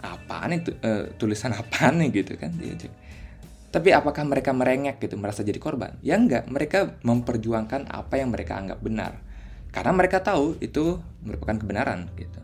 apaan 0.02 0.56
itu 0.56 0.72
uh, 0.82 1.04
tulisan 1.20 1.52
apaan 1.60 2.00
nih? 2.00 2.24
Gitu 2.24 2.32
kan 2.40 2.50
diejek 2.56 3.01
tapi 3.72 3.88
apakah 3.88 4.28
mereka 4.28 4.52
merengek 4.52 5.00
gitu 5.00 5.16
merasa 5.16 5.40
jadi 5.40 5.56
korban? 5.56 5.96
Ya 6.04 6.20
enggak, 6.20 6.44
mereka 6.52 7.00
memperjuangkan 7.00 7.88
apa 7.88 8.20
yang 8.20 8.28
mereka 8.28 8.60
anggap 8.60 8.84
benar. 8.84 9.16
Karena 9.72 9.96
mereka 9.96 10.20
tahu 10.20 10.60
itu 10.60 11.00
merupakan 11.24 11.56
kebenaran 11.56 12.12
gitu. 12.20 12.36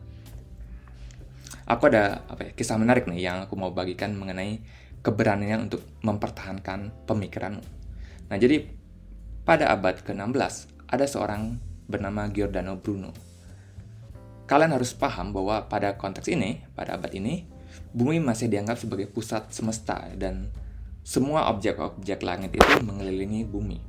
Aku 1.69 1.93
ada 1.93 2.25
apa 2.25 2.49
ya, 2.49 2.51
kisah 2.57 2.81
menarik 2.81 3.05
nih 3.05 3.29
yang 3.29 3.45
aku 3.45 3.61
mau 3.61 3.69
bagikan 3.77 4.17
mengenai 4.17 4.64
keberanian 5.05 5.69
untuk 5.69 5.85
mempertahankan 6.01 7.05
pemikiran. 7.05 7.61
Nah, 8.33 8.37
jadi 8.41 8.64
pada 9.45 9.69
abad 9.77 10.01
ke-16 10.01 10.88
ada 10.88 11.05
seorang 11.05 11.61
bernama 11.85 12.25
Giordano 12.33 12.81
Bruno. 12.81 13.12
Kalian 14.49 14.73
harus 14.73 14.97
paham 14.97 15.37
bahwa 15.37 15.69
pada 15.69 16.01
konteks 16.01 16.33
ini, 16.33 16.64
pada 16.73 16.97
abad 16.97 17.12
ini, 17.12 17.45
bumi 17.93 18.17
masih 18.17 18.49
dianggap 18.49 18.81
sebagai 18.81 19.12
pusat 19.12 19.53
semesta 19.53 20.09
dan 20.17 20.49
semua 21.09 21.49
objek-objek 21.49 22.21
langit 22.21 22.53
itu 22.53 22.85
mengelilingi 22.85 23.49
bumi. 23.49 23.81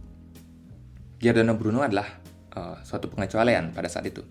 Giordano 1.20 1.52
Bruno 1.60 1.84
adalah 1.84 2.08
uh, 2.56 2.80
suatu 2.80 3.12
pengecualian 3.12 3.76
pada 3.76 3.92
saat 3.92 4.08
itu. 4.08 4.24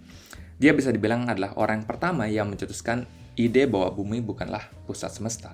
Dia 0.57 0.73
bisa 0.73 0.89
dibilang 0.89 1.29
adalah 1.29 1.53
orang 1.61 1.85
pertama 1.85 2.25
yang 2.33 2.49
mencetuskan 2.49 3.05
ide 3.37 3.69
bahwa 3.69 3.93
bumi 3.93 4.25
bukanlah 4.25 4.65
pusat 4.89 5.13
semesta. 5.13 5.53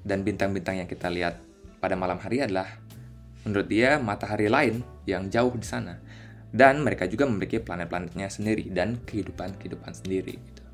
Dan 0.00 0.24
bintang-bintang 0.24 0.80
yang 0.80 0.88
kita 0.88 1.12
lihat 1.12 1.36
pada 1.84 2.00
malam 2.00 2.16
hari 2.16 2.40
adalah 2.40 2.80
menurut 3.44 3.68
dia 3.68 4.00
matahari 4.00 4.48
lain 4.48 4.80
yang 5.04 5.28
jauh 5.28 5.52
di 5.52 5.68
sana. 5.68 6.00
Dan 6.48 6.80
mereka 6.80 7.04
juga 7.04 7.28
memiliki 7.28 7.60
planet-planetnya 7.60 8.32
sendiri 8.32 8.72
dan 8.72 8.96
kehidupan-kehidupan 9.04 9.92
sendiri. 10.00 10.32
Gitu. 10.32 10.64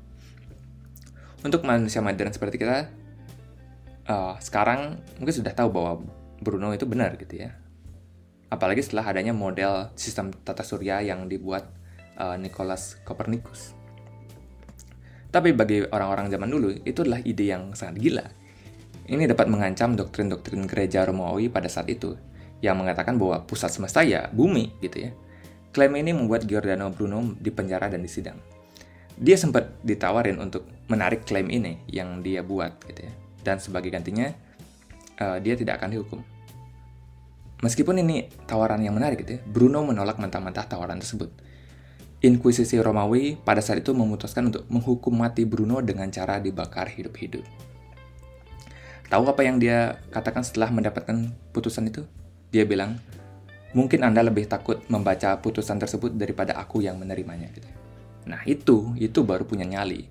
Untuk 1.43 1.67
manusia 1.67 1.99
modern 1.99 2.31
seperti 2.31 2.63
kita, 2.63 2.87
uh, 4.07 4.35
sekarang 4.39 5.03
mungkin 5.19 5.35
sudah 5.35 5.53
tahu 5.53 5.69
bahwa 5.69 6.01
Bruno 6.39 6.71
itu 6.73 6.87
benar 6.87 7.13
gitu 7.19 7.43
ya. 7.45 7.53
Apalagi 8.47 8.79
setelah 8.79 9.11
adanya 9.11 9.35
model 9.35 9.91
sistem 9.99 10.31
tata 10.31 10.63
surya 10.63 11.03
yang 11.03 11.27
dibuat 11.27 11.67
uh, 12.15 12.39
Nicholas 12.39 12.95
Copernicus. 13.03 13.75
Tapi 15.27 15.51
bagi 15.51 15.83
orang-orang 15.83 16.31
zaman 16.31 16.47
dulu, 16.47 16.71
itu 16.87 17.03
adalah 17.03 17.19
ide 17.19 17.51
yang 17.51 17.75
sangat 17.75 17.99
gila. 17.99 18.25
Ini 19.11 19.27
dapat 19.27 19.51
mengancam 19.51 19.99
doktrin-doktrin 19.99 20.63
gereja 20.63 21.03
Romawi 21.03 21.51
pada 21.51 21.67
saat 21.67 21.91
itu, 21.91 22.15
yang 22.63 22.79
mengatakan 22.79 23.19
bahwa 23.19 23.43
pusat 23.43 23.75
semesta 23.75 24.07
ya 24.07 24.31
bumi 24.31 24.79
gitu 24.79 25.11
ya. 25.11 25.11
Klaim 25.75 25.99
ini 25.99 26.15
membuat 26.15 26.47
Giordano 26.47 26.87
Bruno 26.95 27.35
dipenjara 27.43 27.91
dan 27.91 28.01
disidang. 28.07 28.39
Dia 29.19 29.35
sempat 29.35 29.75
ditawarin 29.83 30.39
untuk 30.39 30.63
menarik 30.87 31.27
klaim 31.27 31.51
ini 31.51 31.83
yang 31.91 32.23
dia 32.23 32.39
buat 32.39 32.79
gitu 32.87 33.03
ya 33.03 33.13
dan 33.41 33.61
sebagai 33.61 33.89
gantinya 33.93 34.33
uh, 35.21 35.37
dia 35.41 35.57
tidak 35.57 35.81
akan 35.81 35.97
dihukum. 35.97 36.19
Meskipun 37.57 37.97
ini 38.05 38.29
tawaran 38.45 38.85
yang 38.85 38.93
menarik 38.93 39.25
gitu 39.25 39.37
ya, 39.37 39.41
Bruno 39.41 39.81
menolak 39.81 40.21
mentah-mentah 40.21 40.69
tawaran 40.69 41.01
tersebut. 41.01 41.33
Inkuisisi 42.21 42.77
Romawi 42.77 43.37
pada 43.37 43.61
saat 43.61 43.81
itu 43.81 43.93
memutuskan 43.97 44.49
untuk 44.49 44.65
menghukum 44.69 45.13
mati 45.13 45.45
Bruno 45.45 45.81
dengan 45.81 46.09
cara 46.13 46.37
dibakar 46.37 46.89
hidup-hidup. 46.93 47.45
Tahu 49.07 49.23
apa 49.25 49.41
yang 49.41 49.57
dia 49.57 50.01
katakan 50.13 50.45
setelah 50.45 50.69
mendapatkan 50.69 51.33
putusan 51.49 51.89
itu? 51.89 52.05
Dia 52.53 52.67
bilang, 52.67 52.99
mungkin 53.73 54.05
Anda 54.05 54.21
lebih 54.25 54.45
takut 54.45 54.83
membaca 54.91 55.37
putusan 55.41 55.81
tersebut 55.81 56.13
daripada 56.13 56.57
aku 56.57 56.85
yang 56.85 56.99
menerimanya. 57.01 57.49
Gitu. 57.53 57.69
Nah 58.27 58.43
itu, 58.45 58.93
itu 58.99 59.23
baru 59.23 59.47
punya 59.47 59.65
nyali. 59.65 60.05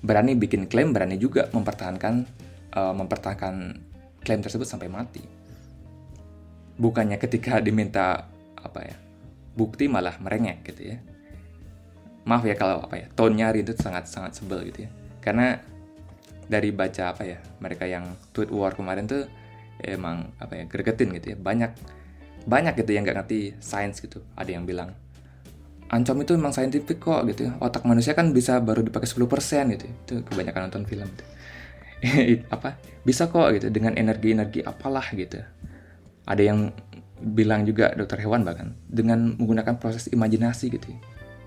Berani 0.00 0.38
bikin 0.38 0.70
klaim, 0.70 0.94
berani 0.94 1.18
juga 1.18 1.50
mempertahankan 1.52 2.26
uh, 2.72 2.94
mempertahankan 2.96 3.78
klaim 4.24 4.40
tersebut 4.40 4.66
sampai 4.66 4.88
mati. 4.88 5.22
Bukannya 6.76 7.20
ketika 7.20 7.60
diminta 7.60 8.26
apa 8.56 8.80
ya 8.82 8.96
bukti 9.52 9.86
malah 9.86 10.16
merengek 10.18 10.64
gitu 10.72 10.96
ya. 10.96 10.98
Maaf 12.22 12.46
ya 12.46 12.54
kalau 12.54 12.82
apa 12.82 12.96
ya 12.96 13.06
tonnya 13.12 13.50
hari 13.50 13.66
itu 13.66 13.74
sangat 13.76 14.08
sangat 14.08 14.38
sebel 14.38 14.64
gitu 14.68 14.88
ya. 14.88 14.90
Karena 15.22 15.58
dari 16.46 16.74
baca 16.74 17.14
apa 17.14 17.22
ya 17.24 17.38
mereka 17.62 17.86
yang 17.86 18.12
tweet 18.34 18.50
war 18.50 18.74
kemarin 18.74 19.06
tuh 19.06 19.24
emang 19.82 20.30
apa 20.38 20.62
ya 20.62 20.64
gregetin 20.68 21.10
gitu 21.16 21.34
ya 21.34 21.36
banyak 21.38 21.72
banyak 22.46 22.74
gitu 22.82 22.90
yang 22.92 23.06
nggak 23.06 23.22
ngerti 23.22 23.54
sains 23.62 24.02
gitu 24.02 24.22
ada 24.34 24.50
yang 24.50 24.66
bilang 24.66 24.94
ancam 25.92 26.16
itu 26.24 26.32
memang 26.34 26.56
saintifik 26.56 26.98
kok 26.98 27.22
gitu 27.28 27.48
ya. 27.48 27.52
otak 27.60 27.84
manusia 27.84 28.16
kan 28.16 28.32
bisa 28.32 28.58
baru 28.64 28.80
dipakai 28.80 29.04
10% 29.04 29.76
gitu 29.76 29.84
ya. 29.86 29.92
itu 29.92 30.14
kebanyakan 30.24 30.60
nonton 30.68 30.82
film 30.88 31.06
gitu 31.06 31.24
apa? 32.54 32.78
Bisa 33.06 33.30
kok 33.30 33.48
gitu 33.54 33.70
dengan 33.70 33.94
energi-energi 33.94 34.66
apalah 34.66 35.06
gitu. 35.14 35.38
Ada 36.26 36.42
yang 36.42 36.74
bilang 37.22 37.62
juga 37.62 37.94
dokter 37.94 38.18
hewan 38.26 38.42
bahkan 38.42 38.74
dengan 38.90 39.38
menggunakan 39.38 39.78
proses 39.78 40.10
imajinasi 40.10 40.66
gitu 40.74 40.90
ya. 40.90 41.00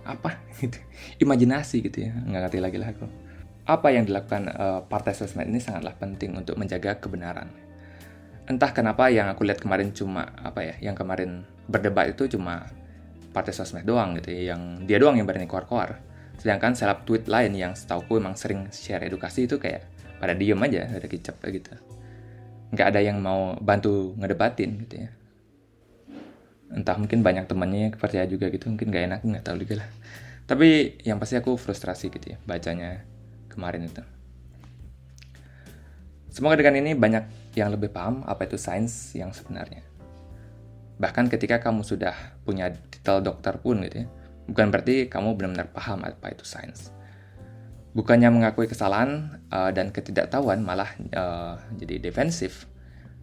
apa? 0.06 0.40
Gitu. 0.62 0.80
Imajinasi 1.20 1.84
gitu 1.84 2.08
ya 2.08 2.16
nggak 2.16 2.48
ngerti 2.48 2.60
lagi 2.64 2.78
lah 2.80 2.96
aku. 2.96 3.06
Apa 3.68 3.92
yang 3.92 4.08
dilakukan 4.08 4.48
uh, 4.54 4.80
partai 4.88 5.12
sosmed 5.12 5.50
ini 5.52 5.60
sangatlah 5.60 5.98
penting 5.98 6.38
untuk 6.38 6.56
menjaga 6.56 6.96
kebenaran. 7.02 7.52
Entah 8.46 8.72
kenapa 8.72 9.10
yang 9.12 9.28
aku 9.28 9.44
lihat 9.44 9.60
kemarin 9.60 9.92
cuma 9.92 10.32
apa 10.40 10.62
ya 10.64 10.76
yang 10.80 10.96
kemarin 10.96 11.44
berdebat 11.66 12.14
itu 12.14 12.38
cuma 12.38 12.70
partai 13.34 13.52
sosmed 13.52 13.84
doang 13.84 14.16
gitu 14.22 14.32
ya 14.32 14.56
yang 14.56 14.86
dia 14.86 15.02
doang 15.02 15.18
yang 15.20 15.28
berani 15.28 15.50
keluar-keluar. 15.50 16.00
Sedangkan 16.38 16.78
seleb 16.78 17.04
tweet 17.04 17.26
lain 17.26 17.52
yang 17.58 17.74
setauku 17.74 18.22
emang 18.22 18.38
sering 18.38 18.70
share 18.70 19.04
edukasi 19.04 19.50
itu 19.50 19.58
kayak 19.60 19.84
pada 20.22 20.34
diem 20.34 20.58
aja 20.58 20.90
ada 20.90 21.08
kicap 21.08 21.40
gitu. 21.46 21.72
Nggak 22.72 22.88
ada 22.96 23.00
yang 23.04 23.20
mau 23.20 23.56
bantu 23.60 24.16
ngedebatin 24.20 24.72
gitu 24.86 24.96
ya. 25.08 25.10
Entah 26.74 26.98
mungkin 26.98 27.22
banyak 27.22 27.46
temannya 27.46 27.94
percaya 27.96 28.26
juga 28.26 28.50
gitu 28.50 28.68
mungkin 28.72 28.90
nggak 28.90 29.04
enak 29.12 29.20
nggak 29.24 29.44
tahu 29.46 29.56
juga 29.62 29.86
lah. 29.86 29.90
Tapi 30.46 31.02
yang 31.06 31.18
pasti 31.18 31.38
aku 31.38 31.58
frustrasi 31.58 32.10
gitu 32.10 32.36
ya 32.36 32.38
bacanya 32.44 33.02
kemarin 33.50 33.86
itu. 33.86 34.04
Semoga 36.30 36.60
dengan 36.60 36.84
ini 36.84 36.92
banyak 36.98 37.56
yang 37.56 37.72
lebih 37.72 37.96
paham 37.96 38.28
apa 38.28 38.44
itu 38.44 38.60
sains 38.60 39.16
yang 39.16 39.32
sebenarnya. 39.32 39.86
Bahkan 41.00 41.32
ketika 41.32 41.64
kamu 41.64 41.88
sudah 41.88 42.16
punya 42.44 42.76
titel 42.92 43.24
dokter 43.24 43.56
pun 43.62 43.80
gitu 43.86 44.04
ya 44.04 44.08
bukan 44.50 44.70
berarti 44.70 45.10
kamu 45.10 45.34
benar-benar 45.38 45.70
paham 45.74 46.06
apa 46.06 46.34
itu 46.34 46.46
sains 46.46 46.94
bukannya 47.96 48.28
mengakui 48.28 48.68
kesalahan 48.68 49.40
uh, 49.50 49.72
dan 49.72 49.90
ketidaktahuan 49.96 50.60
malah 50.60 50.92
uh, 51.16 51.56
jadi 51.80 52.04
defensif. 52.04 52.68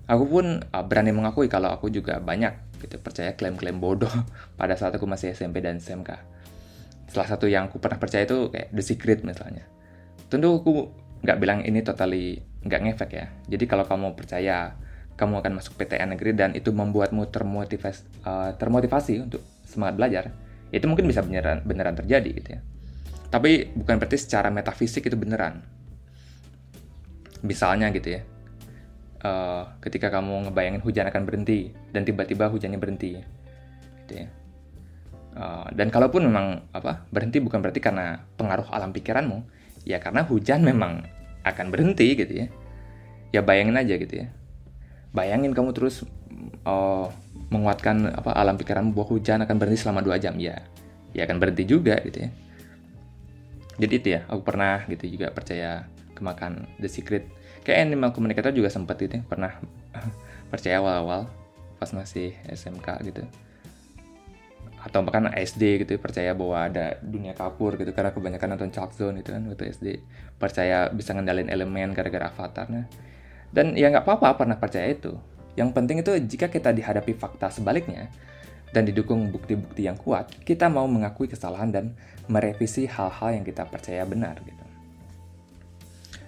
Aku 0.09 0.25
pun 0.27 0.65
uh, 0.65 0.85
berani 0.89 1.13
mengakui 1.13 1.47
kalau 1.53 1.69
aku 1.69 1.93
juga 1.93 2.19
banyak 2.19 2.81
gitu 2.81 2.99
percaya 2.99 3.37
klaim-klaim 3.37 3.79
bodoh 3.79 4.11
pada 4.59 4.75
saat 4.75 4.97
aku 4.97 5.05
masih 5.05 5.37
SMP 5.37 5.61
dan 5.61 5.79
SMK. 5.79 6.17
Salah 7.13 7.29
satu 7.29 7.45
yang 7.45 7.69
aku 7.69 7.77
pernah 7.77 8.01
percaya 8.01 8.25
itu 8.25 8.49
kayak 8.49 8.73
The 8.73 8.83
Secret 8.83 9.21
misalnya. 9.23 9.69
Tentu 10.33 10.57
aku 10.57 10.89
nggak 11.23 11.39
bilang 11.39 11.61
ini 11.69 11.85
totally 11.85 12.41
nggak 12.65 12.81
ngefek 12.89 13.11
ya. 13.13 13.27
Jadi 13.53 13.65
kalau 13.69 13.85
kamu 13.85 14.17
percaya 14.17 14.73
kamu 15.21 15.45
akan 15.45 15.53
masuk 15.61 15.77
PTN 15.77 16.17
negeri 16.17 16.33
dan 16.33 16.57
itu 16.57 16.73
membuatmu 16.73 17.29
termotivasi, 17.29 18.25
uh, 18.25 18.57
termotivasi 18.57 19.21
untuk 19.21 19.45
semangat 19.69 19.95
belajar, 20.01 20.25
itu 20.73 20.89
mungkin 20.89 21.05
bisa 21.05 21.21
beneran 21.21 21.61
beneran 21.69 21.93
terjadi 21.93 22.31
gitu 22.33 22.49
ya. 22.57 22.61
Tapi 23.33 23.73
bukan 23.73 23.97
berarti 23.97 24.21
secara 24.21 24.53
metafisik 24.53 25.09
itu 25.09 25.17
beneran. 25.17 25.65
Misalnya 27.41 27.89
gitu 27.89 28.21
ya, 28.21 28.23
uh, 29.25 29.73
ketika 29.81 30.13
kamu 30.13 30.53
ngebayangin 30.53 30.85
hujan 30.85 31.09
akan 31.09 31.25
berhenti 31.25 31.73
dan 31.97 32.05
tiba-tiba 32.05 32.53
hujannya 32.53 32.77
berhenti 32.77 33.17
gitu 34.05 34.13
ya. 34.21 34.29
Uh, 35.33 35.65
dan 35.73 35.89
kalaupun 35.89 36.29
memang 36.29 36.69
apa 36.77 37.09
berhenti 37.09 37.41
bukan 37.41 37.65
berarti 37.65 37.81
karena 37.81 38.21
pengaruh 38.37 38.69
alam 38.69 38.93
pikiranmu 38.93 39.41
ya 39.89 39.97
karena 39.97 40.29
hujan 40.29 40.61
memang 40.71 41.09
akan 41.49 41.67
berhenti 41.73 42.13
gitu 42.13 42.45
ya. 42.45 42.47
Ya 43.33 43.41
bayangin 43.41 43.81
aja 43.81 43.97
gitu 43.97 44.13
ya. 44.13 44.27
Bayangin 45.17 45.57
kamu 45.57 45.73
terus 45.73 46.05
uh, 46.69 47.09
menguatkan 47.49 48.13
apa 48.13 48.37
alam 48.37 48.61
pikiranmu 48.61 48.93
bahwa 48.93 49.17
hujan 49.17 49.41
akan 49.41 49.57
berhenti 49.57 49.81
selama 49.81 50.05
dua 50.05 50.21
jam 50.21 50.37
ya. 50.37 50.61
Ya 51.17 51.25
akan 51.25 51.41
berhenti 51.41 51.65
juga 51.65 51.97
gitu 52.05 52.29
ya 52.29 52.31
jadi 53.81 53.95
itu 53.97 54.09
ya 54.19 54.21
aku 54.29 54.43
pernah 54.45 54.85
gitu 54.89 55.09
juga 55.09 55.33
percaya 55.33 55.89
kemakan 56.17 56.69
The 56.77 56.89
Secret. 56.89 57.25
Kayak 57.63 57.89
Animal 57.89 58.11
Communicator 58.11 58.51
juga 58.51 58.69
sempat 58.69 58.99
gitu 58.99 59.19
ya, 59.19 59.23
pernah 59.23 59.55
percaya 60.53 60.83
awal-awal 60.83 61.31
pas 61.79 61.91
masih 61.95 62.35
SMK 62.51 62.89
gitu. 63.09 63.23
Atau 64.83 65.07
bahkan 65.07 65.31
SD 65.31 65.87
gitu 65.87 65.95
percaya 66.03 66.35
bahwa 66.35 66.67
ada 66.67 66.99
dunia 66.99 67.39
kapur 67.39 67.79
gitu 67.79 67.95
karena 67.95 68.11
kebanyakan 68.11 68.59
nonton 68.59 68.75
Chalk 68.75 68.99
Zone 68.99 69.23
gitu 69.23 69.31
kan 69.31 69.47
waktu 69.47 69.71
SD 69.71 69.87
percaya 70.43 70.91
bisa 70.91 71.15
ngendalin 71.15 71.47
elemen 71.47 71.95
gara-gara 71.95 72.35
avatar 72.35 72.67
nah 72.67 72.91
dan 73.55 73.79
ya 73.79 73.93
nggak 73.95 74.03
apa-apa 74.03 74.43
pernah 74.43 74.59
percaya 74.59 74.91
itu. 74.91 75.15
Yang 75.55 75.71
penting 75.77 75.97
itu 76.01 76.13
jika 76.35 76.49
kita 76.49 76.73
dihadapi 76.73 77.13
fakta 77.15 77.53
sebaliknya 77.53 78.09
dan 78.73 78.89
didukung 78.89 79.29
bukti-bukti 79.29 79.87
yang 79.87 79.97
kuat 80.01 80.33
kita 80.43 80.67
mau 80.73 80.89
mengakui 80.89 81.29
kesalahan 81.29 81.71
dan 81.71 81.85
merevisi 82.27 82.89
hal-hal 82.89 83.37
yang 83.37 83.45
kita 83.45 83.69
percaya 83.69 84.03
benar 84.09 84.41
gitu 84.43 84.65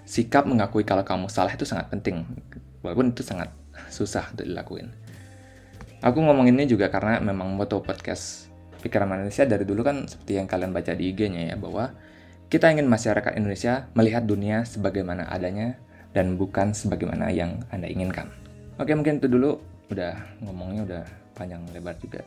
sikap 0.04 0.44
mengakui 0.44 0.85
kalau 0.85 1.02
kamu 1.02 1.26
salah 1.33 1.50
itu 1.50 1.64
sangat 1.64 1.88
penting 1.88 2.22
walaupun 2.85 3.11
itu 3.11 3.24
sangat 3.24 3.48
susah 3.88 4.30
untuk 4.30 4.46
dilakuin 4.46 4.92
Aku 6.04 6.20
ngomong 6.20 6.52
ini 6.52 6.68
juga 6.68 6.92
karena 6.92 7.16
memang 7.16 7.57
moto 7.57 7.80
podcast 7.80 8.52
Pikiran 8.85 9.09
Manusia 9.09 9.48
dari 9.48 9.64
dulu 9.64 9.80
kan 9.80 10.04
seperti 10.04 10.37
yang 10.37 10.44
kalian 10.44 10.76
baca 10.76 10.92
di 10.92 11.09
IG-nya 11.09 11.48
ya, 11.48 11.57
bahwa 11.57 11.96
kita 12.52 12.68
ingin 12.68 12.85
masyarakat 12.85 13.33
Indonesia 13.40 13.88
melihat 13.96 14.28
dunia 14.28 14.68
sebagaimana 14.68 15.24
adanya 15.33 15.80
dan 16.12 16.37
bukan 16.37 16.76
sebagaimana 16.76 17.33
yang 17.33 17.64
Anda 17.72 17.88
inginkan. 17.88 18.28
Oke, 18.76 18.92
mungkin 18.92 19.16
itu 19.16 19.33
dulu. 19.33 19.57
Udah 19.88 20.20
ngomongnya 20.44 20.83
udah 20.85 21.04
panjang 21.34 21.60
lebar 21.74 21.98
juga. 21.98 22.22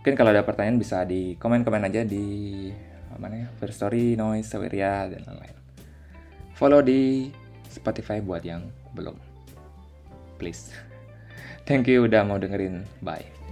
Mungkin 0.00 0.14
kalau 0.20 0.30
ada 0.36 0.44
pertanyaan 0.44 0.76
bisa 0.76 1.00
di 1.08 1.34
komen-komen 1.40 1.88
aja 1.88 2.04
di 2.04 2.68
mana 3.16 3.46
ya, 3.46 3.48
First 3.56 3.80
Story, 3.80 4.18
Noise, 4.20 4.52
Saweria, 4.52 5.08
dan 5.08 5.24
lain-lain. 5.24 5.56
Follow 6.54 6.84
di 6.84 7.32
Spotify 7.72 8.20
buat 8.20 8.44
yang 8.44 8.68
belum. 8.94 9.16
Please. 10.36 10.70
Thank 11.68 11.88
you 11.88 12.04
udah 12.04 12.22
mau 12.26 12.36
dengerin. 12.36 12.84
Bye. 13.00 13.43